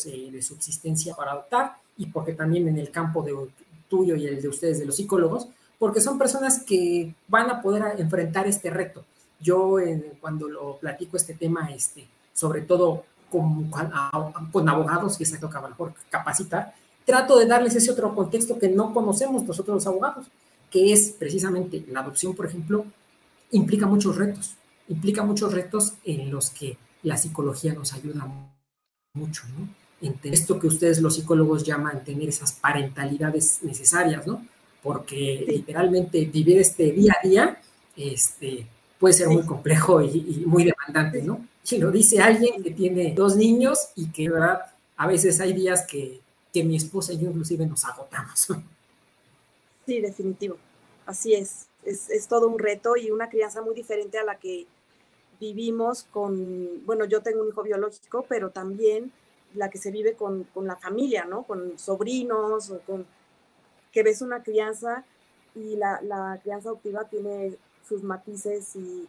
[0.06, 3.34] eh, de subsistencia para adoptar y porque también en el campo de
[3.90, 8.00] tuyo y el de ustedes, de los psicólogos, porque son personas que van a poder
[8.00, 9.04] enfrentar este reto.
[9.40, 9.76] Yo
[10.20, 13.70] cuando lo platico este tema, este, sobre todo con,
[14.50, 16.74] con abogados que se toca mejor capacitar,
[17.04, 20.26] trato de darles ese otro contexto que no conocemos nosotros los abogados,
[20.70, 22.84] que es precisamente la adopción, por ejemplo,
[23.50, 24.56] implica muchos retos,
[24.88, 28.26] implica muchos retos en los que la psicología nos ayuda
[29.14, 29.68] mucho, ¿no?
[30.00, 34.46] En esto que ustedes los psicólogos llaman tener esas parentalidades necesarias, ¿no?
[34.82, 37.60] Porque literalmente vivir este día a día,
[37.96, 38.66] este,
[38.98, 41.46] puede ser muy complejo y, muy demandante, ¿no?
[41.70, 44.62] Y lo dice alguien que tiene dos niños y que, ¿verdad?
[44.96, 46.20] A veces hay días que,
[46.52, 48.48] que mi esposa y yo inclusive nos agotamos.
[49.86, 50.58] Sí, definitivo.
[51.06, 51.66] Así es.
[51.82, 52.10] es.
[52.10, 54.66] Es todo un reto y una crianza muy diferente a la que
[55.40, 59.10] vivimos con, bueno, yo tengo un hijo biológico, pero también
[59.54, 61.44] la que se vive con, con la familia, ¿no?
[61.44, 63.06] Con sobrinos o con
[63.92, 65.04] que ves una crianza
[65.54, 67.56] y la, la crianza adoptiva tiene
[67.88, 69.06] sus matices y,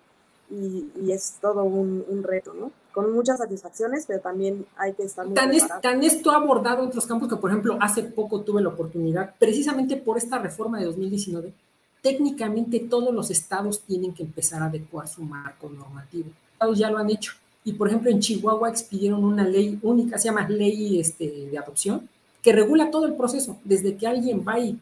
[0.51, 2.71] y, es todo un, un, reto, ¿no?
[2.93, 6.85] Con muchas satisfacciones, pero también hay que estar muy tan, es, tan esto ha abordado
[6.85, 10.85] otros campos que, por ejemplo, hace poco tuve la oportunidad, precisamente por esta reforma de
[10.85, 11.53] 2019,
[12.01, 16.29] técnicamente todos los estados tienen que empezar a adecuar su marco normativo.
[16.53, 17.33] Estados ya lo han hecho.
[17.63, 22.09] Y, por ejemplo, en Chihuahua expidieron una ley única, se llama ley este, de adopción,
[22.41, 24.79] que regula todo el proceso, desde que alguien va y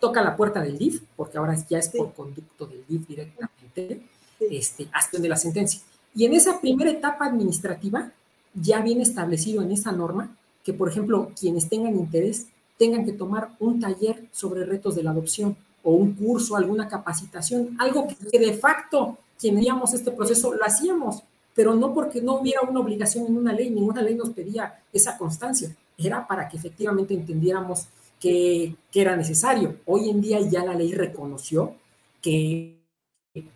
[0.00, 4.02] toca la puerta del DIF, porque ahora ya es por conducto del DIF directamente,
[4.40, 5.80] este, hasta de la sentencia.
[6.14, 8.10] Y en esa primera etapa administrativa
[8.54, 12.46] ya viene establecido en esa norma que, por ejemplo, quienes tengan interés
[12.78, 17.76] tengan que tomar un taller sobre retos de la adopción o un curso, alguna capacitación,
[17.78, 21.22] algo que de facto quienes haríamos este proceso lo hacíamos,
[21.54, 25.16] pero no porque no hubiera una obligación en una ley, ninguna ley nos pedía esa
[25.16, 27.86] constancia, era para que efectivamente entendiéramos
[28.20, 29.76] que, era necesario.
[29.86, 31.74] Hoy en día ya la ley reconoció
[32.22, 32.76] que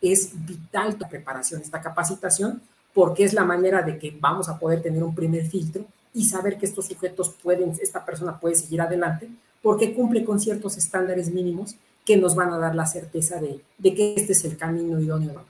[0.00, 2.62] es vital la preparación, esta capacitación,
[2.94, 6.58] porque es la manera de que vamos a poder tener un primer filtro y saber
[6.58, 9.28] que estos sujetos pueden, esta persona puede seguir adelante,
[9.62, 13.94] porque cumple con ciertos estándares mínimos que nos van a dar la certeza de, de
[13.94, 15.42] que este es el camino idóneo.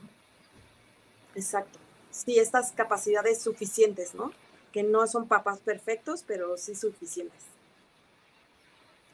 [1.35, 1.79] Exacto.
[2.09, 4.31] Sí, estas capacidades suficientes, ¿no?
[4.71, 7.54] Que no son papás perfectos, pero sí suficientes.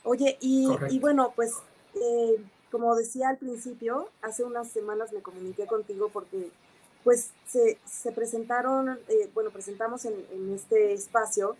[0.04, 1.54] Oye, y, y bueno, pues
[1.96, 6.50] eh, como decía al principio, hace unas semanas me comuniqué contigo porque
[7.04, 11.56] pues se, se presentaron, eh, bueno, presentamos en, en, este espacio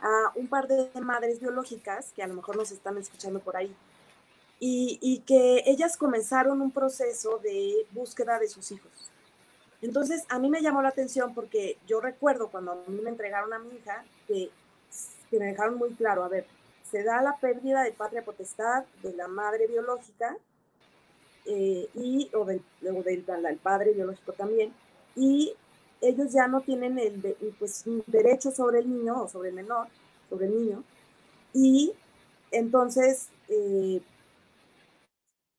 [0.00, 3.74] a un par de madres biológicas que a lo mejor nos están escuchando por ahí
[4.60, 8.92] y, y que ellas comenzaron un proceso de búsqueda de sus hijos.
[9.82, 13.52] Entonces, a mí me llamó la atención porque yo recuerdo cuando a mí me entregaron
[13.52, 14.50] a mi hija que,
[15.30, 16.46] que me dejaron muy claro, a ver,
[16.94, 20.36] se da la pérdida de patria potestad de la madre biológica
[21.44, 24.72] eh, y, o del, del, padre biológico también,
[25.16, 25.56] y
[26.00, 29.88] ellos ya no tienen el pues, derecho sobre el niño o sobre el menor,
[30.30, 30.84] sobre el niño,
[31.52, 31.92] y
[32.52, 34.00] entonces, eh,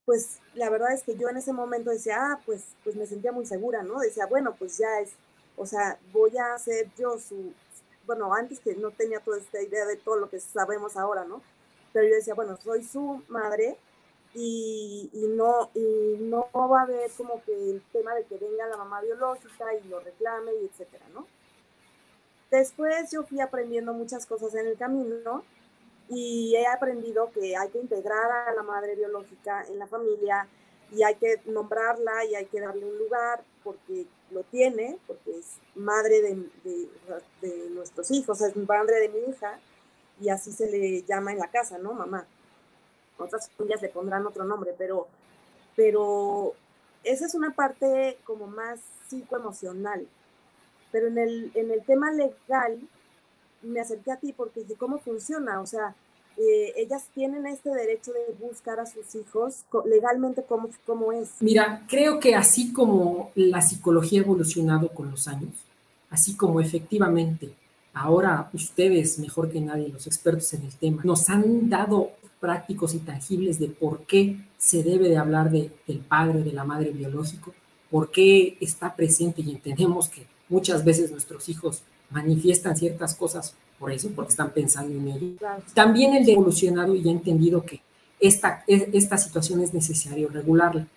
[0.06, 3.34] pues la verdad es que yo en ese momento decía, ah, pues, pues me sentía
[3.34, 4.00] muy segura, ¿no?
[4.00, 5.12] Decía, bueno, pues ya es,
[5.58, 7.52] o sea, voy a ser yo su,
[8.06, 11.42] bueno, antes que no tenía toda esta idea de todo lo que sabemos ahora, ¿no?
[11.94, 13.78] Pero yo decía, bueno, soy su madre
[14.34, 18.78] y, no, y no va a haber como que el tema de que venga la
[18.78, 21.26] mamá biológica y lo reclame y etcétera, ¿no?
[22.52, 25.44] Después yo fui aprendiendo muchas cosas en el camino
[26.10, 30.48] y he aprendido que hay que integrar a la madre biológica en la familia
[30.92, 35.58] y hay que nombrarla y hay que darle un lugar porque lo tiene, porque es
[35.76, 39.60] madre de, nuestros hijos, es madre de mi hija
[40.22, 41.92] y así se le llama en la casa, ¿no?
[41.94, 42.26] Mamá
[43.18, 45.08] otras familias le pondrán otro nombre, pero,
[45.76, 46.54] pero
[47.04, 50.08] esa es una parte como más psicoemocional.
[50.92, 52.80] Pero en el, en el tema legal,
[53.62, 55.62] me acerqué a ti porque dije, ¿cómo funciona?
[55.62, 55.96] O sea,
[56.38, 61.30] eh, ellas tienen este derecho de buscar a sus hijos legalmente como, como es.
[61.40, 65.54] Mira, creo que así como la psicología ha evolucionado con los años,
[66.10, 67.54] así como efectivamente
[67.94, 73.00] ahora ustedes, mejor que nadie, los expertos en el tema, nos han dado prácticos y
[73.00, 77.54] tangibles de por qué se debe de hablar de, del padre, de la madre biológico,
[77.90, 83.92] por qué está presente y entendemos que muchas veces nuestros hijos manifiestan ciertas cosas por
[83.92, 85.28] eso, porque están pensando en ello.
[85.74, 87.82] También el de evolucionado y ha entendido que
[88.20, 90.88] esta, esta situación es necesario regularla.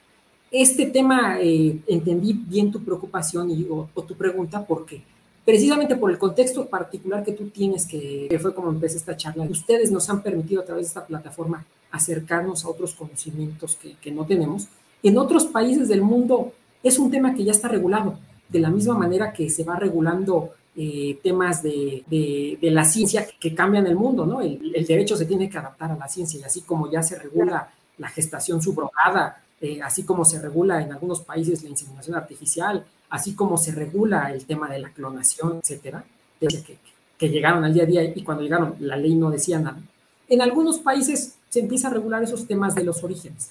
[0.51, 5.03] Este tema, eh, entendí bien tu preocupación y, o, tu pregunta, porque
[5.45, 9.91] precisamente por el contexto particular que tú tienes, que, fue como empecé esta charla, ustedes
[9.91, 14.25] nos han permitido a través de esta plataforma acercarnos a otros conocimientos que, que no
[14.25, 14.69] tenemos.
[15.03, 18.97] En otros países del mundo es un tema que ya está regulado, de la misma
[18.97, 24.25] manera que se va regulando eh, temas de, de, la ciencia que cambian el mundo,
[24.25, 24.41] ¿no?
[24.41, 27.19] El, el, derecho se tiene que adaptar a la ciencia y así como ya se
[27.19, 32.87] regula la gestación subrogada, eh, así como se regula en algunos países la inseminación artificial,
[33.11, 36.05] así como se regula el tema de la clonación, etcétera,
[36.39, 36.79] que,
[37.19, 39.81] que llegaron al día a día y cuando llegaron la ley no decía nada.
[40.29, 43.51] En algunos países se empieza a regular esos temas de los orígenes.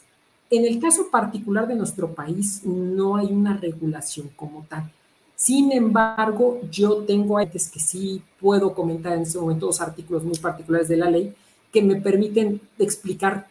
[0.50, 4.90] En el caso particular de nuestro país no hay una regulación como tal.
[5.38, 10.36] Sin embargo, yo tengo antes que sí puedo comentar en este momento dos artículos muy
[10.40, 11.32] particulares de la ley
[11.72, 13.48] que me permiten explicar,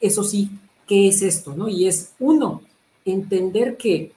[0.00, 0.50] eso sí,
[0.86, 1.68] qué es esto, ¿no?
[1.68, 2.62] Y es, uno,
[3.04, 4.12] entender que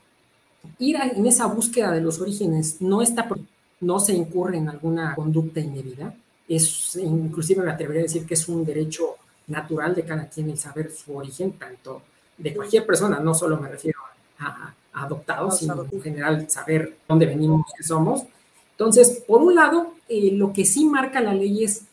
[0.79, 3.27] ir en esa búsqueda de los orígenes no está,
[3.81, 6.15] no se incurre en alguna conducta indebida,
[6.47, 9.15] es, inclusive me atrevería a decir que es un derecho
[9.47, 12.03] natural de cada quien el saber su origen, tanto
[12.37, 13.99] de cualquier persona, no solo me refiero
[14.39, 18.23] a, adoptados, sino en general saber dónde venimos, qué somos.
[18.71, 21.83] Entonces, por un lado, eh, lo que sí marca la ley es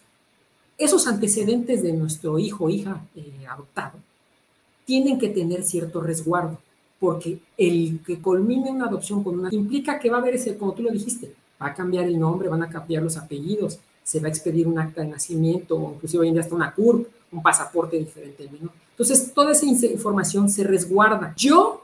[0.78, 3.98] esos antecedentes de nuestro hijo o hija eh, adoptado
[4.88, 6.56] tienen que tener cierto resguardo,
[6.98, 10.72] porque el que culmine una adopción con una implica que va a haber ese, como
[10.72, 14.28] tú lo dijiste, va a cambiar el nombre, van a cambiar los apellidos, se va
[14.28, 17.42] a expedir un acta de nacimiento, o inclusive hoy en día hasta una CURP, un
[17.42, 18.48] pasaporte diferente.
[18.92, 21.34] Entonces, toda esa información se resguarda.
[21.37, 21.77] Yo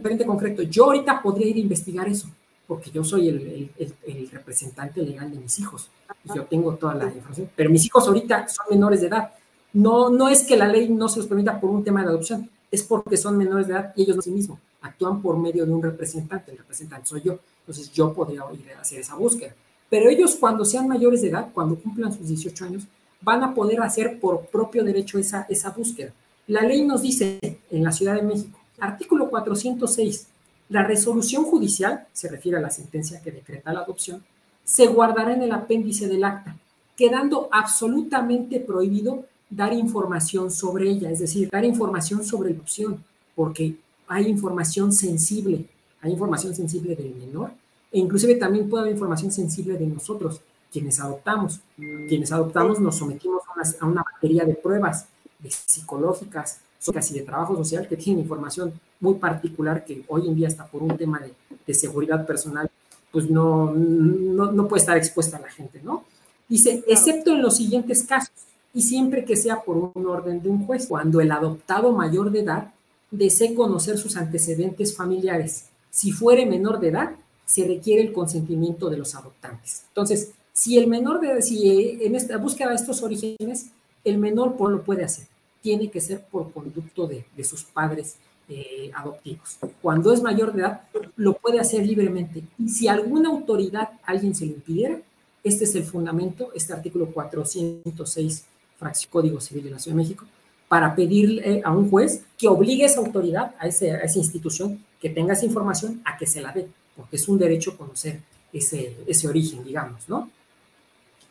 [0.00, 2.28] frente concreto, yo ahorita podría ir a investigar eso,
[2.66, 3.70] porque yo soy el,
[4.06, 5.90] el, representante legal de mis hijos.
[6.34, 9.30] Yo tengo toda la información, pero mis hijos ahorita son menores de edad.
[9.72, 12.48] No, no es que la ley no se los permita por un tema de adopción,
[12.70, 15.72] es porque son menores de edad y ellos no sí mismos actúan por medio de
[15.72, 16.52] un representante.
[16.52, 19.54] El representante soy yo, entonces yo podría ir a hacer esa búsqueda.
[19.88, 22.84] Pero ellos cuando sean mayores de edad, cuando cumplan sus 18 años,
[23.22, 26.12] van a poder hacer por propio derecho esa, esa búsqueda.
[26.46, 27.38] La ley nos dice
[27.70, 30.26] en la Ciudad de México Artículo 406.
[30.68, 34.24] La resolución judicial, se refiere a la sentencia que decreta la adopción,
[34.64, 36.56] se guardará en el apéndice del acta,
[36.96, 43.76] quedando absolutamente prohibido dar información sobre ella, es decir, dar información sobre la adopción, porque
[44.08, 45.66] hay información sensible,
[46.00, 47.50] hay información sensible del menor,
[47.92, 50.40] e inclusive también puede haber información sensible de nosotros,
[50.72, 51.60] quienes adoptamos.
[51.76, 55.06] Quienes adoptamos nos sometimos a una, a una batería de pruebas
[55.48, 56.60] psicológicas,
[56.92, 60.82] casi de trabajo social que tienen información muy particular que hoy en día está por
[60.82, 62.70] un tema de, seguridad personal,
[63.10, 66.04] pues no, no, puede estar expuesta a la gente, ¿no?
[66.48, 68.34] Dice, excepto en los siguientes casos,
[68.74, 72.40] y siempre que sea por un orden de un juez, cuando el adoptado mayor de
[72.40, 72.72] edad
[73.10, 75.66] desee conocer sus antecedentes familiares.
[75.90, 77.12] Si fuere menor de edad,
[77.46, 79.84] se requiere el consentimiento de los adoptantes.
[79.88, 83.70] Entonces, si el menor de si en esta búsqueda de estos orígenes,
[84.02, 85.26] el menor lo puede hacer
[85.64, 88.16] tiene que ser por conducto de, sus padres
[88.50, 89.56] eh, adoptivos.
[89.80, 90.82] Cuando es mayor de edad,
[91.16, 92.42] lo puede hacer libremente.
[92.58, 95.00] Y si alguna autoridad, alguien se lo impidiera,
[95.42, 98.44] este es el fundamento, este artículo 406,
[98.76, 100.26] fracción Código Civil de la Ciudad de México,
[100.68, 105.08] para pedirle a un juez que obligue a esa autoridad, a, a esa institución, que
[105.08, 108.20] tenga esa información, a que se la dé, porque es un derecho conocer
[108.52, 110.30] ese, ese origen, digamos, ¿no?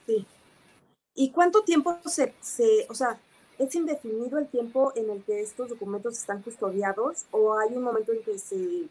[0.08, 0.26] Sí.
[1.14, 3.20] ¿Y cuánto tiempo se, se, o sea,
[3.60, 8.12] ¿Es indefinido el tiempo en el que estos documentos están custodiados o hay un momento
[8.12, 8.88] en que se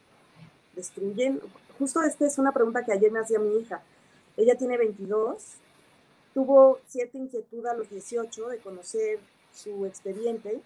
[0.77, 1.41] destruyen?
[1.79, 3.83] Justo esta es una pregunta que ayer me hacía mi hija.
[4.37, 5.37] Ella tiene 22,
[6.33, 9.19] tuvo cierta inquietud a los 18 de conocer
[9.53, 10.61] su expediente,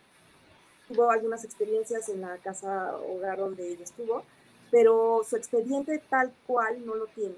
[0.88, 4.24] tuvo algunas experiencias en la casa hogar donde ella estuvo,
[4.70, 7.36] pero su expediente tal cual no lo tiene.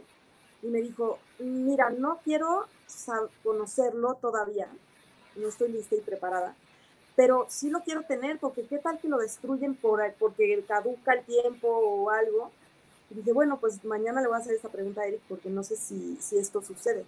[0.63, 2.67] Y me dijo, mira, no quiero
[3.45, 4.69] conocerlo todavía,
[5.39, 6.55] no estoy lista y preparada,
[7.17, 11.25] pero sí lo quiero tener porque qué tal que lo destruyen por, porque caduca el
[11.25, 12.51] tiempo o algo.
[13.11, 15.63] Y dije, bueno, pues mañana le voy a hacer esta pregunta a Eric porque no
[15.65, 17.05] sé si, si esto sucede.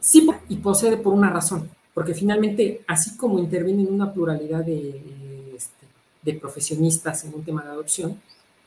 [0.00, 1.68] Sí, y procede por una razón.
[1.92, 5.86] porque finalmente, así como intervienen una pluralidad de, este,
[6.22, 8.20] de profesionistas en un tema de adopción,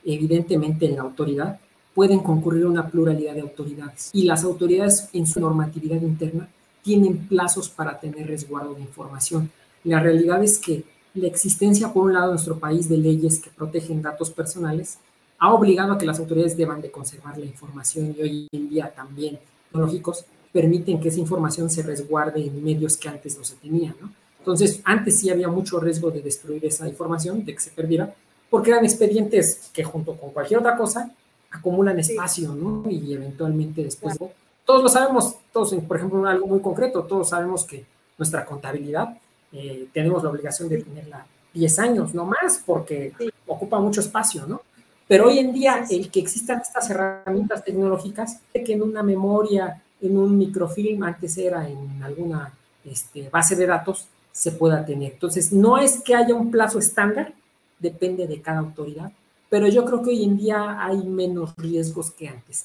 [0.04, 1.58] evidentemente en la autoridad
[1.94, 6.48] pueden concurrir una pluralidad de autoridades y las autoridades en su normatividad interna
[6.82, 9.50] tienen plazos para tener resguardo de información.
[9.84, 13.50] La realidad es que la existencia, por un lado, en nuestro país de leyes que
[13.50, 14.98] protegen datos personales
[15.38, 18.92] ha obligado a que las autoridades deban de conservar la información y hoy en día
[18.94, 19.38] también
[19.70, 24.12] tecnológicos permiten que esa información se resguarde en medios que antes no se tenían, ¿no?
[24.38, 28.14] Entonces, antes sí había mucho riesgo de destruir esa información, de que se perdiera,
[28.50, 31.12] porque eran expedientes que junto con cualquier otra cosa
[31.50, 32.88] acumulan espacio, ¿no?
[32.90, 34.18] Y eventualmente después,
[34.64, 37.84] todos lo sabemos, todos, por ejemplo, algo muy concreto, todos sabemos que
[38.18, 39.18] nuestra contabilidad
[39.52, 43.12] eh, tenemos la obligación de tenerla 10 años, no más, porque
[43.46, 44.62] ocupa mucho espacio, ¿no?
[45.06, 50.16] Pero hoy en día, el que existan estas herramientas tecnológicas, que en una memoria, en
[50.16, 52.52] un microfilm, antes era en alguna
[52.84, 55.12] este, base de datos, se pueda tener.
[55.12, 57.34] Entonces, no es que haya un plazo estándar,
[57.78, 59.12] depende de cada autoridad,
[59.50, 62.64] pero yo creo que hoy en día hay menos riesgos que antes,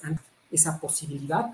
[0.50, 1.52] esa posibilidad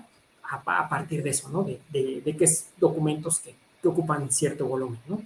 [0.50, 1.64] a, partir de eso, ¿no?
[1.64, 3.54] De, que es documentos que,
[3.86, 5.22] ocupan cierto volumen, ¿no?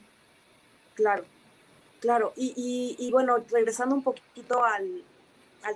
[0.95, 1.25] Claro,
[2.01, 2.33] claro.
[2.37, 5.05] Y, bueno, regresando un poquito al,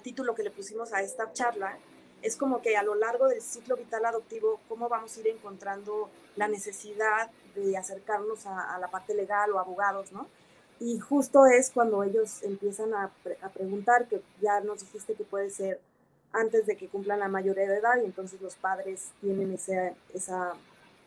[0.03, 1.79] título que le pusimos a esta charla,
[2.23, 6.09] es como que a lo largo del ciclo vital adoptivo, cómo vamos a ir encontrando
[6.37, 10.27] la necesidad de acercarnos a, la parte legal o abogados, ¿no?
[10.81, 13.13] Y justo es cuando ellos empiezan a,
[13.55, 15.81] preguntar, que ya nos dijiste que puede ser
[16.33, 20.53] antes de que cumplan la mayoría de edad y entonces los padres tienen esa, esa,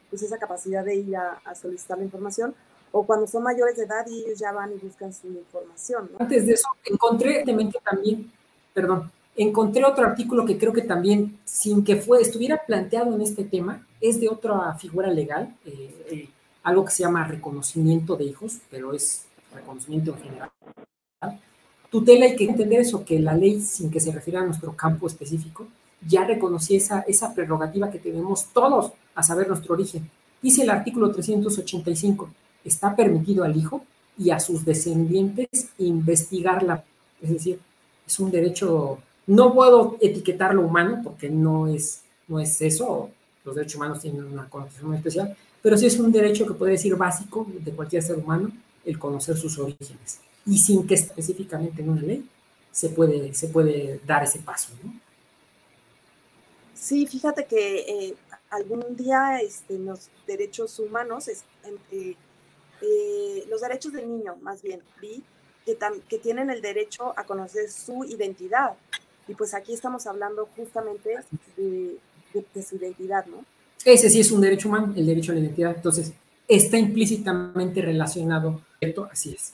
[0.10, 2.54] pues esa capacidad de ir a, solicitar la información,
[2.92, 6.10] o cuando son mayores de edad y ellos ya van y buscan su información.
[6.14, 6.18] ¿no?
[6.20, 7.44] Antes de eso, encontré
[7.84, 8.32] también
[8.74, 13.44] perdón, encontré otro artículo que creo que también, sin que fue, estuviera planteado en este
[13.44, 16.30] tema, es de otra figura legal, eh, eh,
[16.64, 20.52] algo que se llama reconocimiento de hijos, pero es reconocimiento en general.
[21.96, 25.08] Tutela, hay que entender eso, que la ley, sin que se refiera a nuestro campo
[25.08, 25.66] específico,
[26.06, 30.12] ya reconocía esa, esa prerrogativa que tenemos todos a saber nuestro origen.
[30.42, 32.28] Dice el artículo 385,
[32.66, 33.86] está permitido al hijo
[34.18, 36.84] y a sus descendientes investigarla,
[37.22, 37.62] es decir,
[38.06, 43.10] es un derecho, no puedo etiquetarlo humano porque no es, no es eso,
[43.46, 46.74] los derechos humanos tienen una connotación muy especial, pero sí es un derecho que puede
[46.74, 48.52] decir básico de cualquier ser humano,
[48.84, 50.20] el conocer sus orígenes.
[50.46, 52.30] Y sin que específicamente en una ley
[52.72, 54.74] se puede, se puede dar ese paso.
[54.84, 54.94] ¿no?
[56.74, 58.16] Sí, fíjate que eh,
[58.50, 61.44] algún día este, los derechos humanos, es,
[61.92, 65.24] eh, los derechos del niño, más bien, vi
[65.66, 68.74] que, tienen el derecho a conocer su identidad.
[69.28, 71.18] Y pues aquí estamos hablando justamente
[71.58, 71.98] de,
[72.62, 73.44] su identidad, ¿no?
[73.84, 75.76] Ese sí es un derecho humano, el derecho a la identidad.
[75.76, 76.14] Entonces,
[76.48, 78.62] está implícitamente relacionado.
[78.80, 79.54] Esto así es.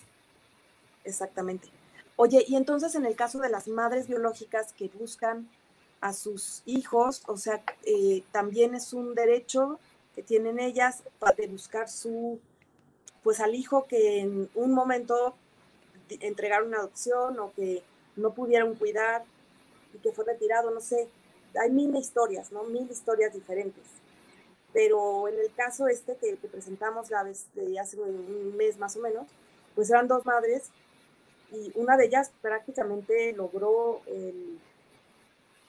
[1.03, 1.69] Exactamente.
[2.15, 5.49] Oye, y entonces en el caso de las madres biológicas que buscan
[6.01, 9.79] a sus hijos, o sea, eh, también es un derecho
[10.15, 11.03] que tienen ellas
[11.37, 12.39] de buscar su,
[13.23, 15.35] pues al hijo que en un momento
[16.19, 17.83] entregar una adopción o que
[18.15, 19.23] no pudieron cuidar
[19.93, 21.07] y que fue retirado, no sé.
[21.59, 22.63] Hay mil historias, ¿no?
[22.63, 23.83] Mil historias diferentes.
[24.73, 29.01] Pero en el caso este que, presentamos la vez de hace un mes más o
[29.01, 29.27] menos,
[29.75, 30.71] pues eran dos madres
[31.51, 34.01] y una de ellas prácticamente logró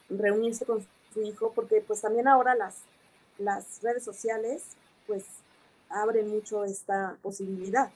[0.09, 2.79] reunirse con su hijo porque pues también ahora las,
[3.39, 4.63] las redes sociales
[5.07, 5.25] pues
[5.89, 7.91] abren mucho esta posibilidad.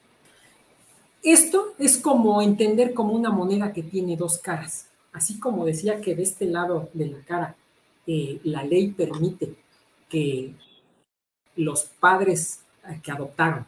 [1.23, 4.87] Esto es como entender como una moneda que tiene dos caras.
[5.13, 7.57] Así como decía que de este lado de la cara
[8.07, 9.55] eh, la ley permite
[10.09, 10.55] que
[11.57, 13.65] los padres eh, que adoptaron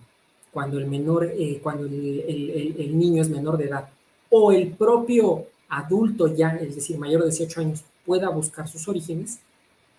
[0.52, 3.88] cuando el menor, eh, cuando el, niño es menor de edad,
[4.30, 9.38] o el propio adulto ya, es decir, mayor de 18 años, pueda buscar sus orígenes,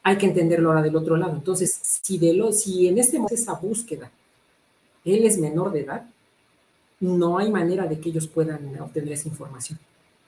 [0.03, 1.33] hay que entenderlo ahora del otro lado.
[1.33, 4.11] Entonces, si, de lo, si en este momento esa búsqueda
[5.05, 6.05] él es menor de edad,
[6.99, 9.79] no hay manera de que ellos puedan obtener esa información.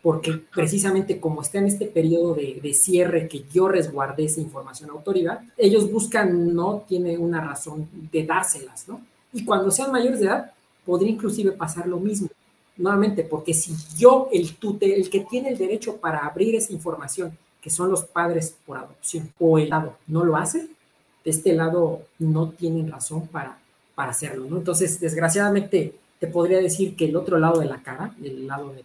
[0.02, 4.94] Porque precisamente como está en este periodo de, cierre que yo resguardé esa información a
[4.94, 9.02] autoridad, ellos buscan, no tiene una razón de dárselas, ¿no?
[9.32, 10.52] Y cuando sean mayores de edad,
[10.86, 12.30] podría inclusive pasar lo mismo.
[12.78, 17.38] Nuevamente, porque si yo, el tute, el que tiene el derecho para abrir esa información,
[17.62, 20.68] que son los padres por adopción, o el lado no lo hace,
[21.24, 23.60] de este lado no tienen razón para,
[23.94, 24.58] para hacerlo, ¿no?
[24.58, 28.84] Entonces, desgraciadamente, te podría decir que el otro lado de la cara, el lado de,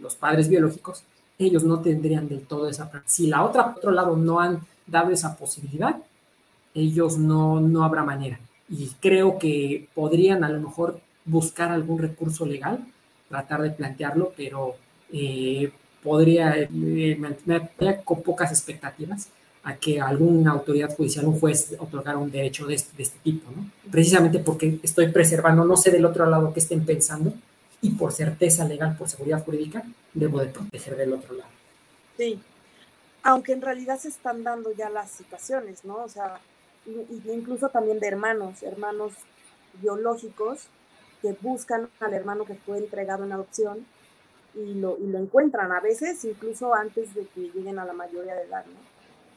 [0.00, 1.04] los padres biológicos,
[1.38, 5.36] ellos no tendrían del todo esa Si la otra, otro lado no han dado esa
[5.36, 5.96] posibilidad,
[6.74, 8.40] ellos no, no habrá manera.
[8.70, 12.86] y creo que podrían a lo mejor buscar algún recurso legal,
[13.28, 14.76] tratar de plantearlo, pero
[15.12, 15.70] eh,
[16.02, 19.28] podría, eh, me, con pocas expectativas
[19.64, 23.50] a que alguna autoridad judicial, un juez, otorgara un derecho de este, de este, tipo,
[23.50, 23.70] ¿no?
[23.90, 27.32] Precisamente porque estoy preservando, no sé del otro lado qué estén pensando,
[27.80, 31.50] y por certeza legal, por seguridad jurídica, debo de proteger del otro lado.
[32.18, 32.38] Sí,
[33.22, 35.96] aunque en realidad se están dando ya las situaciones, ¿no?
[35.96, 36.38] O sea,
[37.32, 39.14] incluso también de hermanos, hermanos
[39.80, 40.66] biológicos
[41.24, 43.86] que buscan al hermano que fue entregado en adopción
[44.54, 48.34] y lo, y lo encuentran a veces incluso antes de que lleguen a la mayoría
[48.34, 48.78] de edad, ¿no?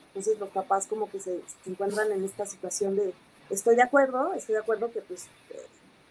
[0.08, 3.14] Entonces los papás como que se, encuentran en esta situación de,
[3.50, 5.66] estoy de acuerdo, estoy de acuerdo que pues eh,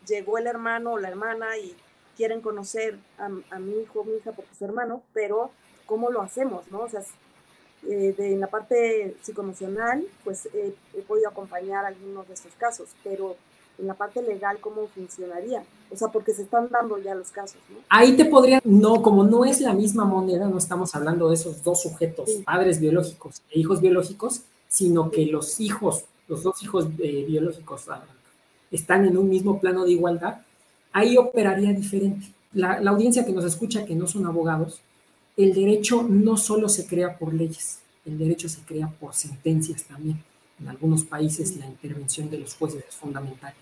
[0.08, 1.76] llegó el hermano o la hermana y
[2.16, 5.50] quieren conocer a, a mi hijo o mi hija porque es su hermano, pero
[5.84, 6.80] ¿cómo lo hacemos, no?
[6.80, 7.02] O sea,
[7.86, 13.36] eh, de, en la parte psicoemocional, pues he podido acompañar algunos de estos casos, pero
[13.78, 15.62] en la parte legal, ¿cómo funcionaría?
[15.90, 17.78] O sea, porque se están dando ya los casos, ¿no?
[17.88, 21.62] Ahí te podría, no, como no es la misma moneda, no estamos hablando de esos
[21.62, 27.24] dos sujetos, padres biológicos e hijos biológicos, sino que los hijos, los dos hijos eh,
[27.26, 28.02] biológicos ah,
[28.70, 30.38] están en un mismo plano de igualdad,
[30.92, 32.26] ahí operaría diferente.
[32.52, 34.80] La, la audiencia que nos escucha, que no son abogados,
[35.36, 40.22] el derecho no solo se crea por leyes, el derecho se crea por sentencias también.
[40.58, 43.52] En algunos países la intervención de los jueces es fundamental.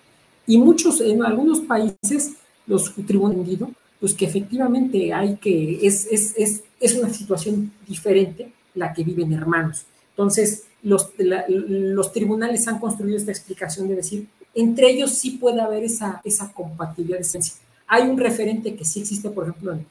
[0.47, 2.33] Y muchos, en algunos países,
[2.67, 8.53] los tribunales han pues que efectivamente hay que, es, es, es, es, una situación diferente
[8.75, 9.87] la que viven hermanos.
[10.11, 11.11] Entonces, los,
[11.49, 16.53] los tribunales han construido esta explicación de decir, entre ellos sí puede haber esa, esa
[16.53, 17.55] compatibilidad de esencia.
[17.87, 19.87] Hay un referente que sí existe, por ejemplo, en,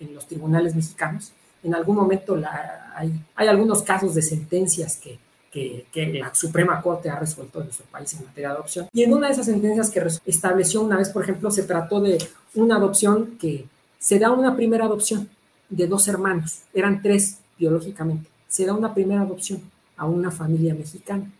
[0.00, 1.32] en, los tribunales mexicanos.
[1.62, 5.18] En algún momento la, hay, hay, algunos casos de sentencias que,
[5.50, 8.88] que, que, la Suprema Corte ha resuelto en nuestro país en materia de adopción.
[8.92, 12.18] Y en una de esas sentencias que estableció una vez, por ejemplo, se trató de
[12.54, 13.66] una adopción que
[13.98, 15.28] se da una primera adopción
[15.68, 19.60] de dos hermanos, eran tres biológicamente, se da una primera adopción
[19.96, 21.30] a una familia mexicana.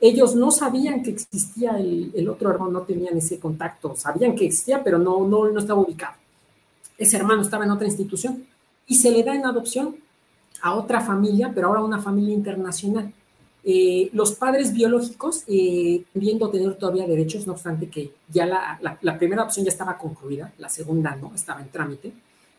[0.00, 4.46] Ellos no sabían que existía el, el otro hermano, no tenían ese contacto, sabían que
[4.46, 6.14] existía, pero no, no, no estaba ubicado
[6.98, 8.44] ese hermano estaba en otra institución
[8.86, 9.96] y se le da en adopción
[10.60, 13.12] a otra familia, pero ahora una familia internacional.
[13.70, 19.42] Eh, los padres biológicos, eh, viendo tener todavía derechos, no obstante que ya la, primera
[19.42, 22.10] opción ya estaba concluida, la segunda no, estaba en trámite,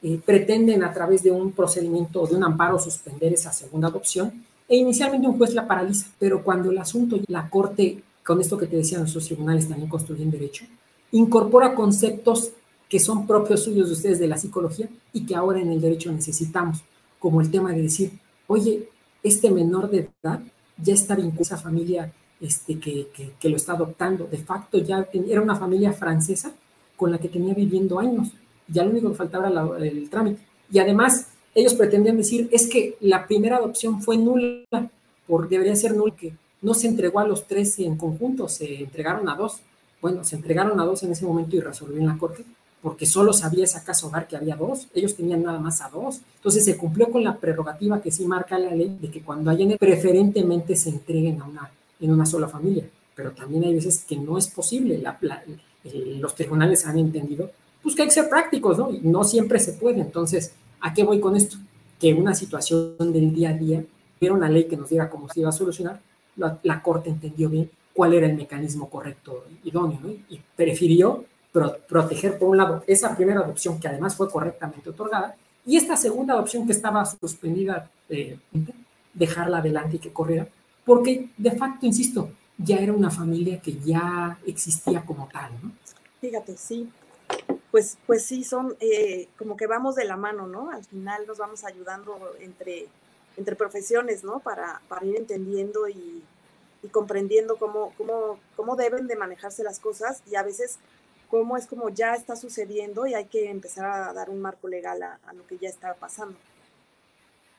[0.03, 4.77] eh, pretenden a través de un procedimiento, de un amparo, suspender esa segunda adopción e
[4.77, 8.75] inicialmente un juez la paraliza, pero cuando el asunto, la Corte, con esto que te
[8.75, 10.65] decía, nuestros tribunales también construyen derecho,
[11.11, 12.51] incorpora conceptos
[12.87, 16.11] que son propios suyos de ustedes de la psicología y que ahora en el derecho
[16.11, 16.83] necesitamos,
[17.17, 18.11] como el tema de decir,
[18.45, 18.87] oye,
[19.23, 20.39] este menor de edad
[20.81, 22.11] ya está vinculado a esa familia
[22.41, 23.07] este, que,
[23.39, 24.25] que, lo está adoptando.
[24.25, 26.51] De facto ya era una familia francesa
[26.95, 28.29] con la que tenía viviendo años.
[28.67, 30.41] Ya lo único que faltaba era el trámite.
[30.71, 34.89] Y además, ellos pretendían decir, es que la primera adopción fue nula,
[35.27, 39.27] por, debería ser nula, que no se entregó a los tres en conjunto, se entregaron
[39.29, 39.61] a dos.
[40.01, 42.45] Bueno, se entregaron a dos en ese momento y resolvió la corte,
[42.81, 46.21] porque solo sabía esa casa hogar que había dos, ellos tenían nada más a dos.
[46.35, 49.75] Entonces se cumplió con la prerrogativa que sí marca la ley de que cuando hayan
[49.77, 54.37] preferentemente se entreguen a una, en una sola familia, pero también hay veces que no
[54.37, 55.01] es posible,
[56.19, 57.51] los tribunales han entendido,
[57.83, 58.91] pues que hay que ser prácticos, ¿no?
[58.91, 60.01] Y no siempre se puede.
[60.01, 61.57] Entonces, ¿a qué voy con esto?
[61.99, 63.83] Que una situación del día a día,
[64.17, 66.01] hubiera una ley que nos diga cómo se iba a solucionar,
[66.35, 70.09] la, Corte entendió bien cuál era el mecanismo correcto, idóneo, ¿no?
[70.29, 75.35] y prefirió proteger, por un lado, esa primera adopción que además fue correctamente otorgada,
[75.65, 78.39] y esta segunda adopción que estaba suspendida, eh,
[79.13, 80.47] dejarla adelante y que corriera,
[80.85, 85.71] porque de facto, insisto, ya era una familia que ya existía como tal, ¿no?
[86.21, 86.89] Fíjate, sí.
[87.71, 90.71] Pues, pues sí, son eh, como que vamos de la mano, ¿no?
[90.71, 92.87] Al final nos vamos ayudando entre,
[93.37, 94.39] entre profesiones, ¿no?
[94.39, 96.23] Para, para ir entendiendo y,
[96.83, 100.79] y comprendiendo cómo, cómo, cómo deben de manejarse las cosas y a veces
[101.29, 105.01] cómo es como ya está sucediendo y hay que empezar a dar un marco legal
[105.03, 106.37] a, lo que ya está pasando.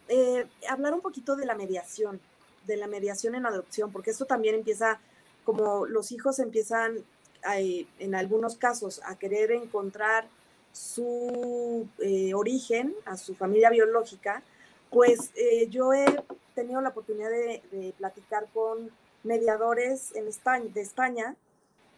[0.08, 2.20] Eh, hablar un poquito de la mediación,
[2.66, 5.00] de la mediación en adopción, porque esto también empieza,
[5.44, 6.98] como los hijos empiezan
[7.54, 10.26] eh, en algunos casos a querer encontrar
[10.72, 14.42] su eh, origen, a su familia biológica,
[14.90, 15.30] pues
[15.68, 16.04] yo he
[16.56, 18.90] tenido la oportunidad de, de platicar con
[19.22, 21.36] mediadores en España, de España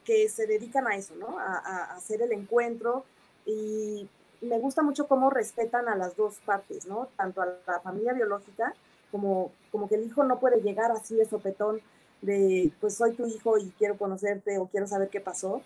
[0.05, 1.39] que se dedican a eso, ¿no?
[1.39, 3.05] A, hacer el encuentro
[3.47, 4.09] y
[4.41, 7.09] me gusta mucho cómo respetan a las dos partes, ¿no?
[7.17, 8.75] Tanto a la familia biológica
[9.11, 11.81] como, como que el hijo no puede llegar así de sopetón
[12.23, 15.61] de, pues soy tu hijo y quiero conocerte o quiero saber qué pasó,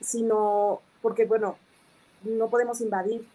[0.00, 1.56] sino porque, bueno,
[2.22, 3.26] no podemos invadir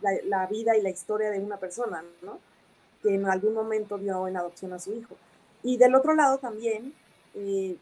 [0.00, 2.38] la, vida y la historia de una persona, ¿no?
[3.02, 5.16] Que en algún momento dio en adopción a su hijo.
[5.62, 6.94] Y del otro lado también,
[7.34, 7.76] eh,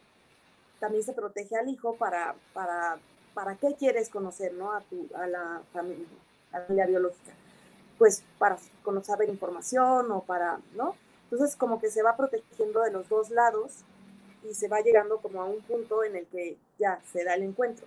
[0.85, 2.99] también se protege al hijo para, para,
[3.33, 4.71] para qué quieres conocer, ¿no?
[4.71, 6.07] A, tu, a la familia,
[6.53, 7.33] a la familia biológica.
[7.97, 10.95] Pues para conocer información o para, ¿no?
[11.31, 13.77] Entonces como que se va protegiendo de los dos lados
[14.43, 17.45] y se va llegando como a un punto en el que ya se da el
[17.45, 17.87] encuentro.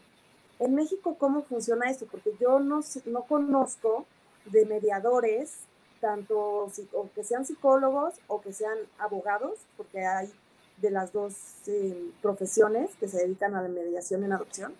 [0.57, 2.07] En México, ¿cómo funciona esto?
[2.09, 4.07] Porque yo no, no conozco
[4.45, 5.53] de mediadores,
[6.01, 10.33] tanto o que sean psicólogos o que sean abogados, porque hay
[10.77, 11.33] de las dos
[11.67, 14.73] eh, profesiones que se dedican a la mediación en adopción.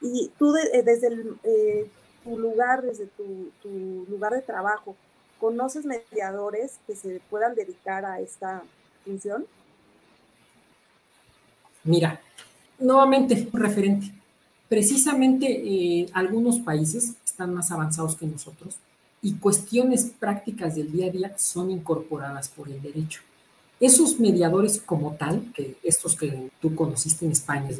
[0.00, 1.08] Y tú eh, desde
[1.44, 1.90] eh,
[2.24, 4.96] tu lugar, desde tu, lugar de trabajo,
[5.38, 8.62] ¿conoces mediadores que se puedan dedicar a esta
[9.04, 9.46] función?
[11.82, 12.20] Mira,
[12.78, 14.12] nuevamente, referente.
[14.68, 18.78] Precisamente algunos países están más avanzados que nosotros
[19.22, 23.22] y cuestiones prácticas del día a día son incorporadas por el derecho.
[23.80, 27.70] Esos mediadores como tal, que estos que tú conociste en España,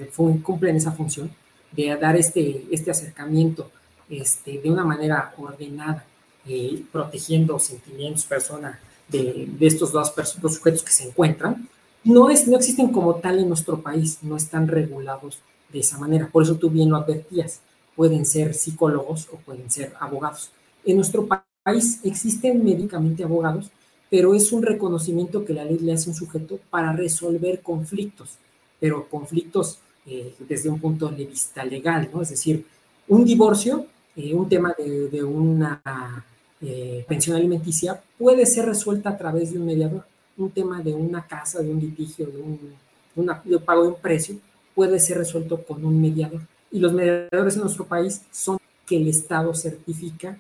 [0.43, 1.31] cumplen esa función
[1.73, 3.71] de dar este, este acercamiento
[4.09, 6.05] este, de una manera ordenada,
[6.49, 8.79] eh, protegiendo sentimientos, personas
[9.09, 11.69] de, estos dos, dos, sujetos que se encuentran,
[12.03, 15.39] no, es, no existen como tal en nuestro país, no están regulados
[15.71, 16.29] de esa manera.
[16.33, 17.61] Por eso tú bien lo advertías,
[17.95, 20.51] pueden ser psicólogos o pueden ser abogados.
[20.85, 23.71] En nuestro país existen médicamente abogados,
[24.11, 28.37] pero es un reconocimiento que la ley le hace a un sujeto para resolver conflictos,
[28.81, 32.21] pero conflictos eh, desde un punto de vista legal, ¿no?
[32.23, 32.67] Es decir,
[33.07, 33.87] un divorcio,
[34.17, 35.81] eh, un tema de, una
[36.61, 40.05] eh, pensión alimenticia puede ser resuelta a través de un mediador.
[40.37, 44.37] Un tema de una casa, de un litigio, de un pago de un precio,
[44.75, 46.41] puede ser resuelto con un mediador.
[46.73, 50.39] Y los mediadores en nuestro país son que el Estado certifica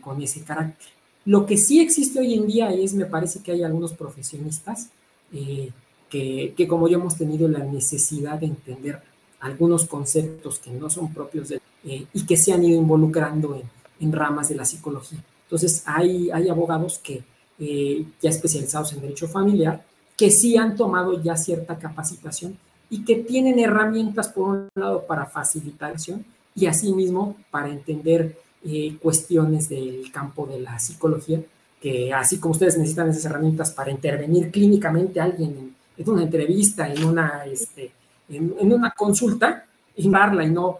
[0.00, 0.99] con ese carácter.
[1.30, 4.88] Lo que sí existe hoy en día es, me parece que hay algunos profesionistas
[5.32, 5.70] eh,
[6.08, 9.00] que, como yo hemos tenido la necesidad de entender
[9.38, 13.62] algunos conceptos que no son propios de, eh, y que se han ido involucrando en,
[14.00, 15.22] en, ramas de la psicología.
[15.44, 17.22] Entonces, hay, hay abogados que
[17.60, 19.84] eh, ya especializados en derecho familiar
[20.16, 22.58] que sí han tomado ya cierta capacitación
[22.90, 26.24] y que tienen herramientas, por un lado, para facilitación
[26.56, 31.40] y asimismo para entender eh, cuestiones del campo de la psicología,
[31.80, 36.86] que así como ustedes necesitan esas herramientas para intervenir clínicamente a alguien en, una entrevista,
[36.92, 37.90] en una, este,
[38.28, 39.64] en, una consulta,
[39.96, 40.78] darla y no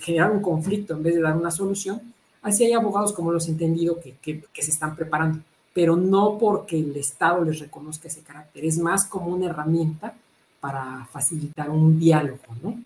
[0.00, 2.00] generar un conflicto en vez de dar una solución,
[2.40, 5.40] así hay abogados como los he entendido que, que, que se están preparando,
[5.74, 10.14] pero no porque el Estado les reconozca ese carácter, es más como una herramienta
[10.58, 12.82] para facilitar un diálogo, ¿no?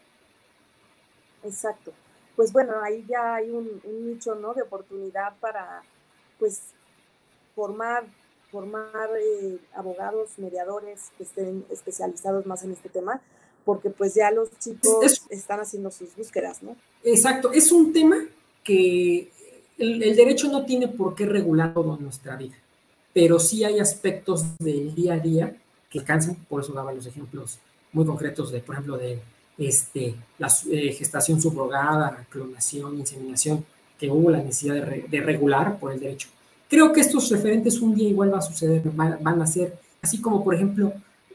[1.44, 1.92] Exacto
[2.38, 4.54] pues bueno, ahí ya hay un, nicho, ¿no?
[4.54, 5.82] De oportunidad para,
[6.38, 6.60] pues,
[7.56, 8.04] formar,
[8.52, 13.20] formar eh, abogados, mediadores que estén especializados más en este tema,
[13.64, 16.76] porque pues ya los chicos están haciendo sus búsquedas, ¿no?
[17.02, 18.24] Exacto, es un tema
[18.62, 19.32] que
[19.76, 22.54] el, el, derecho no tiene por qué regular todo en nuestra vida,
[23.12, 25.56] pero sí hay aspectos del día a día
[25.90, 27.58] que cansan, por eso daba los ejemplos
[27.92, 29.20] muy concretos de, por ejemplo, de
[29.58, 33.64] este, la eh, gestación subrogada, clonación, inseminación,
[33.98, 36.28] que hubo la necesidad de, regular por el derecho.
[36.68, 40.44] Creo que estos referentes un día igual va a suceder, van, a ser, así como
[40.44, 40.92] por ejemplo,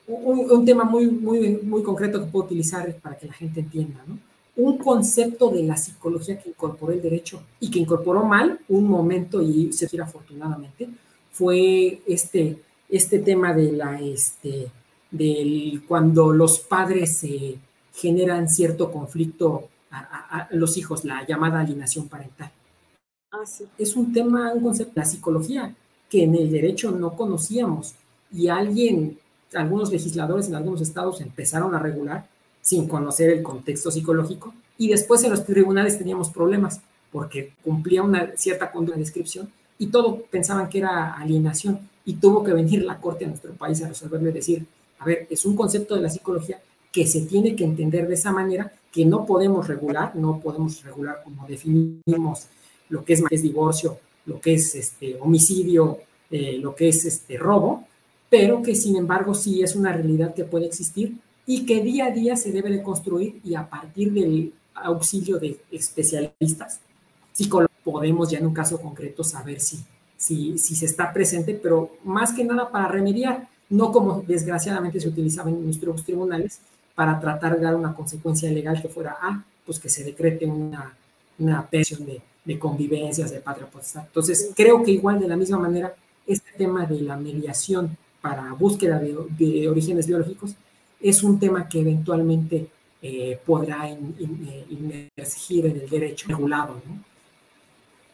[0.07, 4.17] un, tema muy, muy, muy concreto que puedo utilizar para que la gente entienda, ¿no?
[4.55, 9.41] Un concepto de la psicología que incorporó el derecho y que incorporó mal un momento,
[9.41, 10.87] y se quiere afortunadamente,
[11.31, 14.67] fue este, este tema de la, este,
[15.09, 17.57] del cuando los padres se
[17.93, 22.51] generan cierto conflicto a, los hijos, la llamada alienación parental.
[23.31, 23.65] Ah, sí.
[23.77, 25.75] Es un tema, un concepto de la psicología
[26.09, 27.93] que en el derecho no conocíamos
[28.31, 29.19] y alguien,
[29.53, 32.27] algunos legisladores en algunos estados empezaron a regular
[32.61, 36.81] sin conocer el contexto psicológico y después en los tribunales teníamos problemas
[37.11, 42.43] porque cumplía una cierta conducta de descripción y todo pensaban que era alienación y tuvo
[42.43, 44.65] que venir la corte a nuestro país a resolverlo y decir,
[44.99, 46.61] a ver, es un concepto de la psicología
[46.93, 51.21] que se tiene que entender de esa manera, que no podemos regular, no podemos regular
[51.23, 52.45] como definimos
[52.87, 55.97] lo que es, es divorcio, lo que es este, homicidio,
[56.29, 57.85] eh, lo que es este, robo,
[58.29, 61.15] pero que sin embargo sí es una realidad que puede existir
[61.47, 65.59] y que día a día se debe de construir y a partir del auxilio de
[65.71, 66.79] especialistas,
[67.31, 69.79] psicólogos, podemos ya en un caso concreto saber si,
[70.15, 75.09] si, si se está presente, pero más que nada para remediar, no como desgraciadamente se
[75.09, 76.59] utilizaba en nuestros tribunales
[76.95, 80.95] para tratar de dar una consecuencia legal que fuera, ah, pues que se decrete una,
[81.39, 84.03] una pensión de, de convivencias de patria potestad.
[84.05, 85.95] Entonces, creo que igual de la misma manera,
[86.27, 90.55] este tema de la mediación para búsqueda de, orígenes biológicos
[90.99, 92.67] es un tema que eventualmente
[93.01, 96.81] eh, podrá inmergir en el derecho regulado.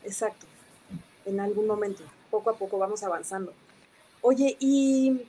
[0.04, 0.48] Exacto,
[1.26, 3.54] en algún momento, poco a poco vamos avanzando.
[4.22, 5.22] Oye, y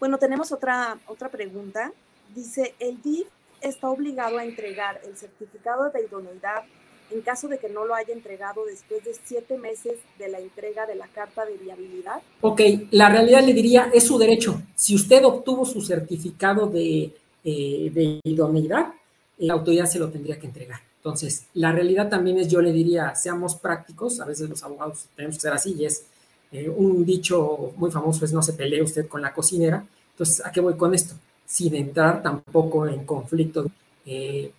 [0.00, 1.92] bueno, tenemos otra, otra pregunta.
[2.34, 3.26] Dice, ¿el DIF
[3.60, 6.64] está obligado a entregar el certificado de idoneidad
[7.10, 10.86] en caso de que no lo haya entregado después de siete meses de la entrega
[10.86, 12.20] de la carta de viabilidad?
[12.40, 12.60] Ok,
[12.90, 14.60] la realidad le diría, es su derecho.
[14.74, 17.14] Si usted obtuvo su certificado de,
[17.44, 18.92] eh, idoneidad,
[19.38, 20.80] la autoridad se lo tendría que entregar.
[20.96, 25.36] Entonces, la realidad también es, yo le diría, seamos prácticos, a veces los abogados tenemos
[25.36, 26.04] que ser así, y es
[26.52, 29.86] eh, un dicho muy famoso, es no se pelee usted con la cocinera.
[30.10, 31.14] Entonces, ¿a qué voy con esto?
[31.48, 33.66] Sin entrar tampoco en conflicto.
[34.06, 34.52] Eh,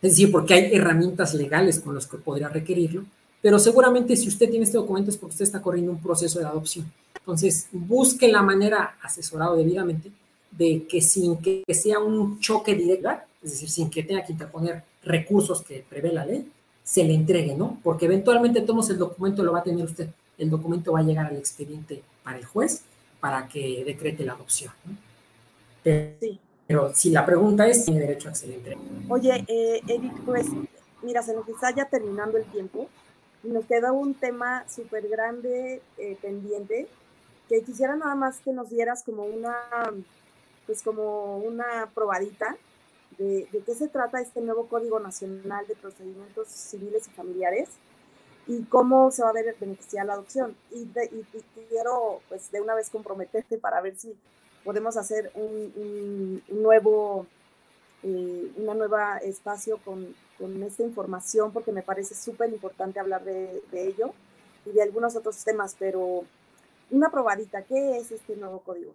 [0.00, 3.04] es decir, porque hay herramientas legales con las que podría requerirlo,
[3.42, 6.46] pero seguramente si usted tiene este documento es porque usted está corriendo un proceso de
[6.46, 6.92] adopción.
[7.16, 10.10] Entonces, busque la manera, asesorado debidamente,
[10.50, 13.10] de que sin que sea un choque directo,
[13.42, 16.48] es decir, sin que tenga que interponer recursos que prevé la ley,
[16.82, 17.78] se le entregue, ¿no?
[17.82, 20.08] Porque eventualmente todos el documento lo va a tener usted.
[20.38, 22.82] El documento va a llegar al expediente para el juez
[23.20, 24.72] para que decrete la adopción.
[24.86, 25.07] ¿no?
[25.84, 26.40] Sí.
[26.66, 28.76] Pero si la pregunta es, tiene derecho a excelente.
[29.08, 30.46] Oye, eh, Eric, pues
[31.02, 32.88] mira, se nos está ya terminando el tiempo
[33.42, 36.86] y nos queda un tema súper grande eh, pendiente
[37.48, 39.56] que quisiera nada más que nos dieras como una,
[40.66, 42.56] pues como una probadita
[43.16, 47.70] de, de, qué se trata este nuevo Código Nacional de Procedimientos Civiles y Familiares
[48.46, 50.54] y cómo se va a ver beneficiar la adopción.
[50.70, 54.14] Y, y, y, quiero, pues, de una vez comprometerte para ver si
[54.68, 57.24] podemos hacer un, nuevo,
[58.02, 63.62] eh, una nueva espacio con, con, esta información porque me parece súper importante hablar de,
[63.72, 64.12] de, ello
[64.66, 66.22] y de algunos otros temas, pero
[66.90, 68.92] una probadita, ¿qué es este nuevo código?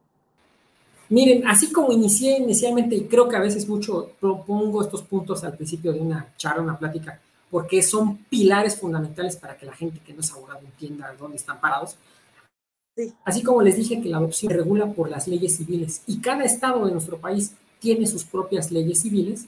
[1.09, 5.55] Miren, así como inicié inicialmente, y creo que a veces mucho propongo estos puntos al
[5.55, 7.19] principio de una charla, una plática,
[7.49, 11.59] porque son pilares fundamentales para que la gente que no es abogado entienda dónde están
[11.59, 11.97] parados.
[13.25, 16.43] Así como les dije que la adopción se regula por las leyes civiles y cada
[16.43, 19.45] estado de nuestro país tiene sus propias leyes civiles,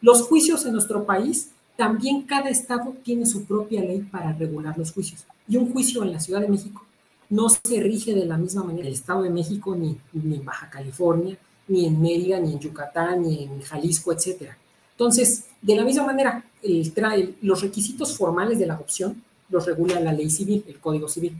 [0.00, 4.92] los juicios en nuestro país también cada estado tiene su propia ley para regular los
[4.92, 5.24] juicios.
[5.46, 6.82] Y un juicio en la Ciudad de México
[7.28, 10.44] no se rige de la misma manera en el Estado de México, ni, ni en
[10.44, 11.36] Baja California,
[11.68, 14.52] ni en Mérida, ni en Yucatán, ni en Jalisco, etc.
[14.92, 20.12] Entonces, de la misma manera, el, los requisitos formales de la adopción los regula la
[20.12, 21.38] ley civil, el Código Civil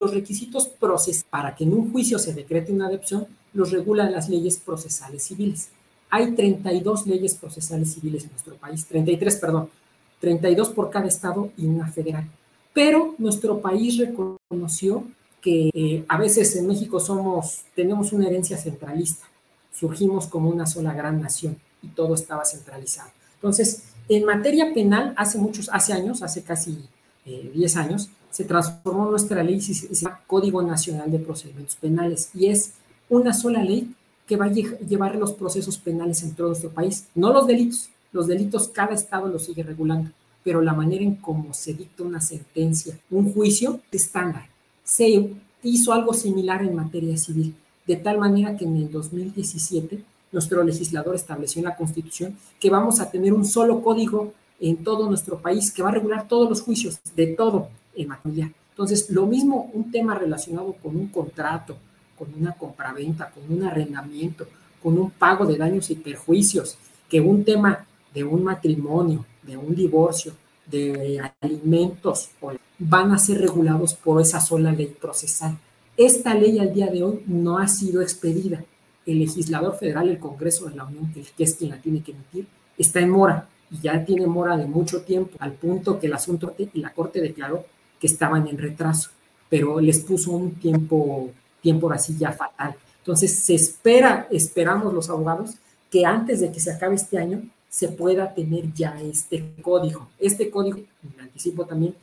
[0.00, 4.28] los requisitos procesales para que en un juicio se decrete una adopción los regulan las
[4.28, 5.70] leyes procesales civiles.
[6.10, 9.68] Hay 32 leyes procesales civiles en nuestro país, 33, perdón,
[10.20, 12.28] 32 por cada estado y una federal.
[12.72, 15.04] Pero nuestro país reconoció
[15.40, 19.26] que eh, a veces en México somos, tenemos una herencia centralista,
[19.72, 23.10] surgimos como una sola gran nación y todo estaba centralizado.
[23.34, 26.78] Entonces, en materia penal, hace muchos, hace años, hace casi
[27.24, 32.46] 10 eh, años, se transformó nuestra ley, se llama Código Nacional de Procedimientos Penales, y
[32.46, 32.72] es
[33.08, 33.94] una sola ley
[34.26, 38.26] que va a llevar los procesos penales en todo nuestro país, no los delitos, los
[38.26, 40.10] delitos cada estado los sigue regulando,
[40.44, 44.46] pero la manera en cómo se dicta una sentencia, un juicio estándar.
[44.84, 45.30] Se
[45.62, 47.54] hizo algo similar en materia civil,
[47.86, 53.00] de tal manera que en el 2017 nuestro legislador estableció en la Constitución que vamos
[53.00, 56.60] a tener un solo código en todo nuestro país que va a regular todos los
[56.60, 57.68] juicios, de todo,
[58.70, 61.76] Entonces, lo mismo un tema relacionado con un contrato,
[62.16, 64.46] con una compraventa, con un arrendamiento,
[64.82, 66.78] con un pago de daños y perjuicios,
[67.08, 70.32] que un tema de un matrimonio, de un divorcio,
[70.66, 72.30] de alimentos,
[72.78, 75.58] van a ser regulados por esa sola ley procesal.
[75.96, 78.64] Esta ley al día de hoy no ha sido expedida.
[79.04, 82.46] El legislador federal, el Congreso de la Unión, que es quien la tiene que emitir,
[82.76, 86.54] está en mora y ya tiene mora de mucho tiempo, al punto que el asunto
[86.58, 87.64] y la Corte declaró
[88.00, 89.10] que estaban en retraso,
[89.48, 91.30] pero les puso un tiempo,
[91.60, 92.74] tiempo así ya fatal.
[92.98, 95.54] Entonces, se espera, esperamos los abogados,
[95.90, 100.08] que antes de que se acabe este año se pueda tener ya este código.
[100.18, 100.80] Este código,
[101.16, 101.94] me anticipo también,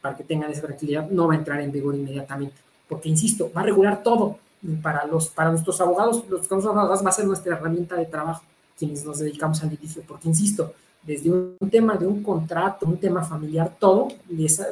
[0.00, 2.56] para que tengan esa tranquilidad, no va a entrar en vigor inmediatamente,
[2.88, 4.38] porque, insisto, va a regular todo.
[4.80, 8.44] Para, los, para nuestros abogados, los abogados va a ser nuestra herramienta de trabajo,
[8.82, 10.74] quienes nos dedicamos al litigio, porque, insisto,
[11.04, 14.08] desde un tema de un contrato, un tema familiar, todo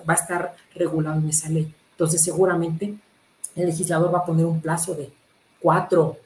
[0.09, 1.73] va a estar regulado en esa ley.
[1.93, 2.99] Entonces, seguramente
[3.55, 5.13] el legislador va a poner un plazo de
[5.61, 6.17] cuatro,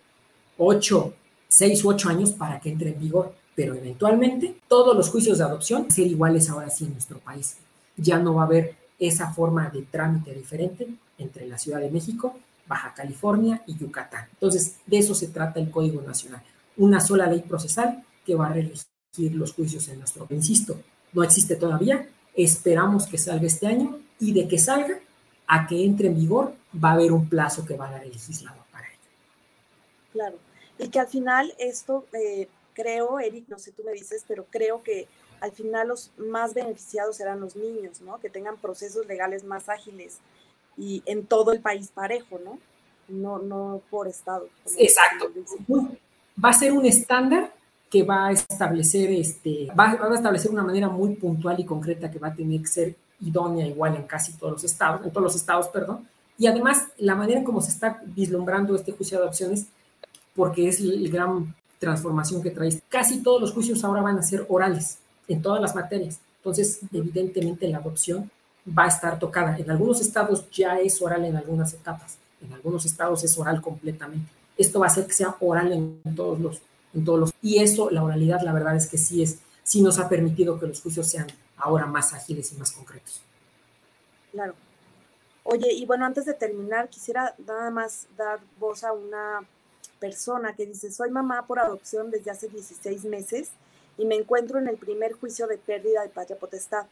[0.57, 1.13] ocho,
[1.47, 3.35] seis u ocho años para que entre en vigor.
[3.55, 7.19] Pero eventualmente todos los juicios de adopción van a ser iguales ahora sí en nuestro
[7.19, 7.59] país.
[7.99, 12.35] Ya no va a haber esa forma de trámite diferente entre la Ciudad de México,
[12.67, 14.27] Baja California y Yucatán.
[14.33, 16.43] Entonces, de eso se trata el Código Nacional.
[16.77, 20.49] Una sola ley procesal que va a regir los juicios en nuestro país.
[20.49, 20.81] Insisto,
[21.13, 24.99] no existe todavía, esperamos que salga este año y de que salga
[25.47, 28.13] a que entre en vigor va a haber un plazo que va a dar el
[28.13, 28.99] legislador para ello.
[30.13, 30.39] Claro,
[30.79, 34.83] y que al final esto, eh, creo, Eric, no sé, tú me dices, pero creo
[34.83, 35.07] que
[35.41, 38.19] al final los más beneficiados serán los niños, ¿no?
[38.19, 40.19] Que tengan procesos legales más ágiles
[40.77, 42.59] y en todo el país parejo, ¿no?
[43.09, 44.49] No, no por estado.
[44.79, 45.31] Exacto.
[46.43, 47.53] Va a ser un estándar
[47.91, 52.19] que va a establecer, este, va, a establecer una manera muy puntual y concreta que
[52.19, 55.37] va a tener que ser idónea igual en casi todos los estados, en todos los
[55.37, 56.09] estados, perdón.
[56.37, 59.67] Y además, la manera en cómo se está vislumbrando este juicio de adopciones,
[60.35, 62.83] porque es la gran transformación que trae.
[62.89, 66.19] Casi todos los juicios ahora van a ser orales en todas las materias.
[66.39, 68.31] Entonces, evidentemente, la adopción
[68.67, 69.57] va a estar tocada.
[69.57, 74.29] En algunos estados ya es oral en algunas etapas, en algunos estados es oral completamente.
[74.57, 76.63] Esto va a hacer que sea oral en todos los,
[76.95, 77.35] en todos los.
[77.43, 80.67] Y eso, la oralidad, la verdad es que sí es, sí nos ha permitido que
[80.67, 81.27] los juicios sean
[81.57, 83.23] ahora más ágiles y más concretos.
[84.33, 84.55] Claro.
[85.45, 89.47] Oye, y bueno, antes de terminar, quisiera nada más dar voz a una
[90.01, 93.51] persona que dice, soy mamá por adopción desde hace 16 meses
[93.97, 96.87] y me encuentro en el primer juicio de pérdida de patria potestad.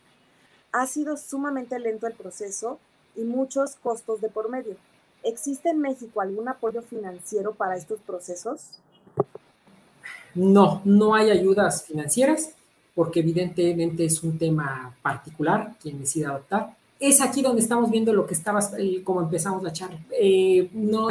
[0.70, 2.78] Ha sido sumamente lento el proceso
[3.16, 4.76] y muchos costos de por medio.
[5.24, 8.70] ¿Existe en México algún apoyo financiero para estos procesos?
[10.34, 12.54] No, no hay ayudas financieras
[12.94, 16.76] porque evidentemente es un tema particular quien decide adoptar.
[16.98, 19.98] Es aquí donde estamos viendo lo que estabas, eh, como empezamos la charla.
[20.10, 21.08] Eh, no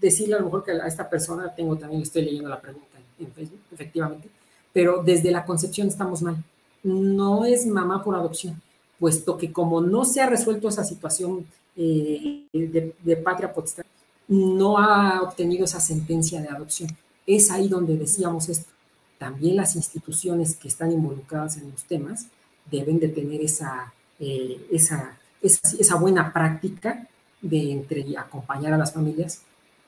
[0.00, 2.88] decirle a lo mejor que a esta persona, tengo también, estoy leyendo la pregunta
[3.18, 4.28] en Facebook, efectivamente,
[4.72, 6.36] pero desde la concepción estamos mal.
[6.82, 8.60] No es mamá por adopción,
[8.98, 11.46] puesto que como no se ha resuelto esa situación
[11.76, 13.84] eh, de, patria potestad,
[14.28, 16.90] no ha obtenido esa sentencia de adopción.
[17.26, 18.70] Es ahí donde decíamos esto.
[19.18, 22.26] También las instituciones que están involucradas en los temas
[22.70, 27.08] deben de tener esa, eh, esa, esa, esa buena práctica
[27.40, 29.42] de entre acompañar a las familias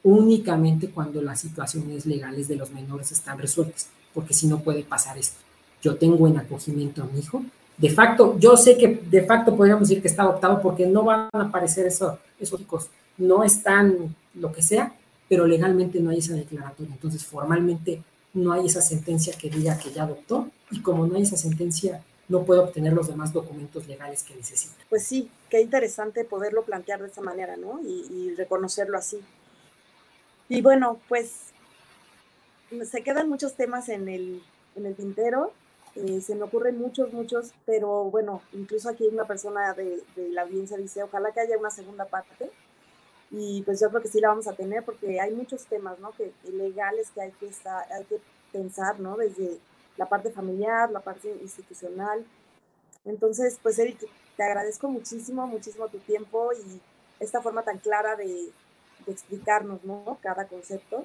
[0.05, 5.19] únicamente cuando las situaciones legales de los menores están resueltas, porque si no puede pasar
[5.19, 5.39] esto.
[5.83, 7.43] Yo tengo en acogimiento a mi hijo.
[7.77, 11.29] De facto, yo sé que de facto podríamos decir que está adoptado porque no van
[11.33, 14.95] a aparecer eso, esos hijos, no están lo que sea,
[15.29, 16.95] pero legalmente no hay esa declaratoria.
[16.95, 18.03] Entonces, formalmente
[18.33, 22.03] no hay esa sentencia que diga que ya adoptó y como no hay esa sentencia,
[22.29, 24.75] no puede obtener los demás documentos legales que necesita.
[24.89, 27.81] Pues sí, qué interesante poderlo plantear de esa manera, ¿no?
[27.85, 29.19] Y, y reconocerlo así.
[30.49, 31.53] Y bueno, pues
[32.91, 34.43] se quedan muchos temas en el,
[34.77, 35.53] en el tintero,
[35.97, 40.77] eh, se me ocurren muchos, muchos, pero bueno, incluso aquí una persona de, la audiencia
[40.77, 42.51] dice, ojalá que haya una segunda parte,
[43.31, 46.13] y pues yo creo que sí la vamos a tener porque hay muchos temas, ¿no?
[46.13, 48.19] Que, legales que hay que, estar, hay que
[48.53, 49.17] pensar, ¿no?
[49.17, 49.59] Desde
[49.97, 52.25] la parte familiar, la parte institucional.
[53.05, 53.99] Entonces, pues Eric,
[54.37, 56.81] te agradezco muchísimo, muchísimo tu tiempo y
[57.21, 58.51] esta forma tan clara de,
[59.07, 60.19] explicarnos ¿no?
[60.23, 61.05] cada concepto.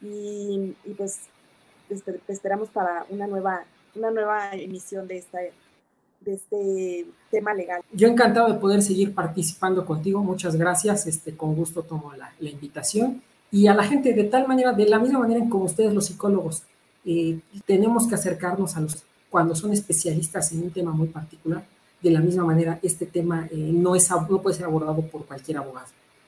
[0.00, 1.20] Y pues
[1.88, 3.64] te, esperamos para una nueva,
[3.94, 5.38] una nueva emisión de, esta,
[6.20, 7.82] de este tema legal.
[7.92, 10.22] Yo encantado de poder seguir participando contigo.
[10.22, 11.06] Muchas gracias.
[11.06, 13.22] Este, con gusto tomo la, la invitación.
[13.50, 16.06] Y a la gente, de tal manera, de la misma manera en como ustedes los
[16.06, 16.62] psicólogos,
[17.04, 21.64] eh, tenemos que acercarnos a los, cuando son especialistas en un tema muy particular,
[22.00, 25.58] de la misma manera, este tema eh, no, es, no puede ser abordado por cualquier
[25.58, 25.86] abogado.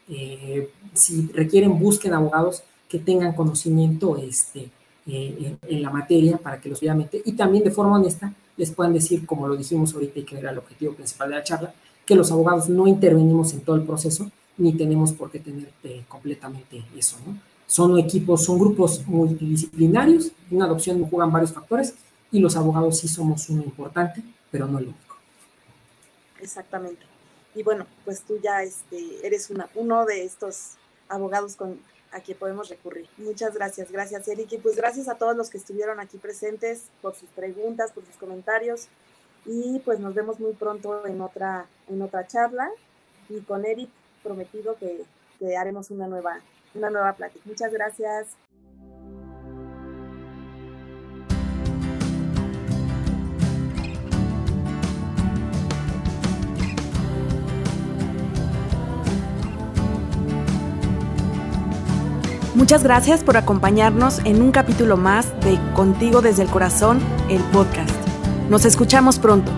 [0.08, 4.68] Eh, si requieren, busquen abogados que tengan conocimiento este,
[5.06, 8.94] eh, en, la materia para que los obviamente, y también de forma honesta, les puedan
[8.94, 11.74] decir, como lo dijimos ahorita y que era el objetivo principal de la charla,
[12.06, 16.04] que los abogados no intervenimos en todo el proceso, ni tenemos por qué tener eh,
[16.08, 17.16] completamente eso.
[17.66, 21.94] Son equipos, son grupos multidisciplinarios, en una adopción juegan varios factores,
[22.30, 25.16] y los abogados sí somos uno importante, pero no el único.
[26.40, 27.02] Exactamente.
[27.54, 30.72] Y bueno, pues tú ya este, eres uno de estos
[31.08, 31.78] abogados con,
[32.14, 33.08] a quien podemos recurrir.
[33.18, 34.52] Muchas gracias, gracias Eric.
[34.52, 38.16] Y pues gracias a todos los que estuvieron aquí presentes por sus preguntas, por sus
[38.16, 38.88] comentarios.
[39.44, 42.70] Y pues nos vemos muy pronto en otra, en otra charla.
[43.28, 43.90] Y con Eric
[44.22, 45.04] prometido que,
[45.38, 46.40] que haremos una nueva,
[46.74, 47.44] una nueva plática.
[47.46, 48.28] Muchas gracias.
[62.64, 66.98] Muchas gracias por acompañarnos en un capítulo más de Contigo desde el Corazón,
[67.28, 67.90] el podcast.
[68.48, 69.52] Nos escuchamos pronto.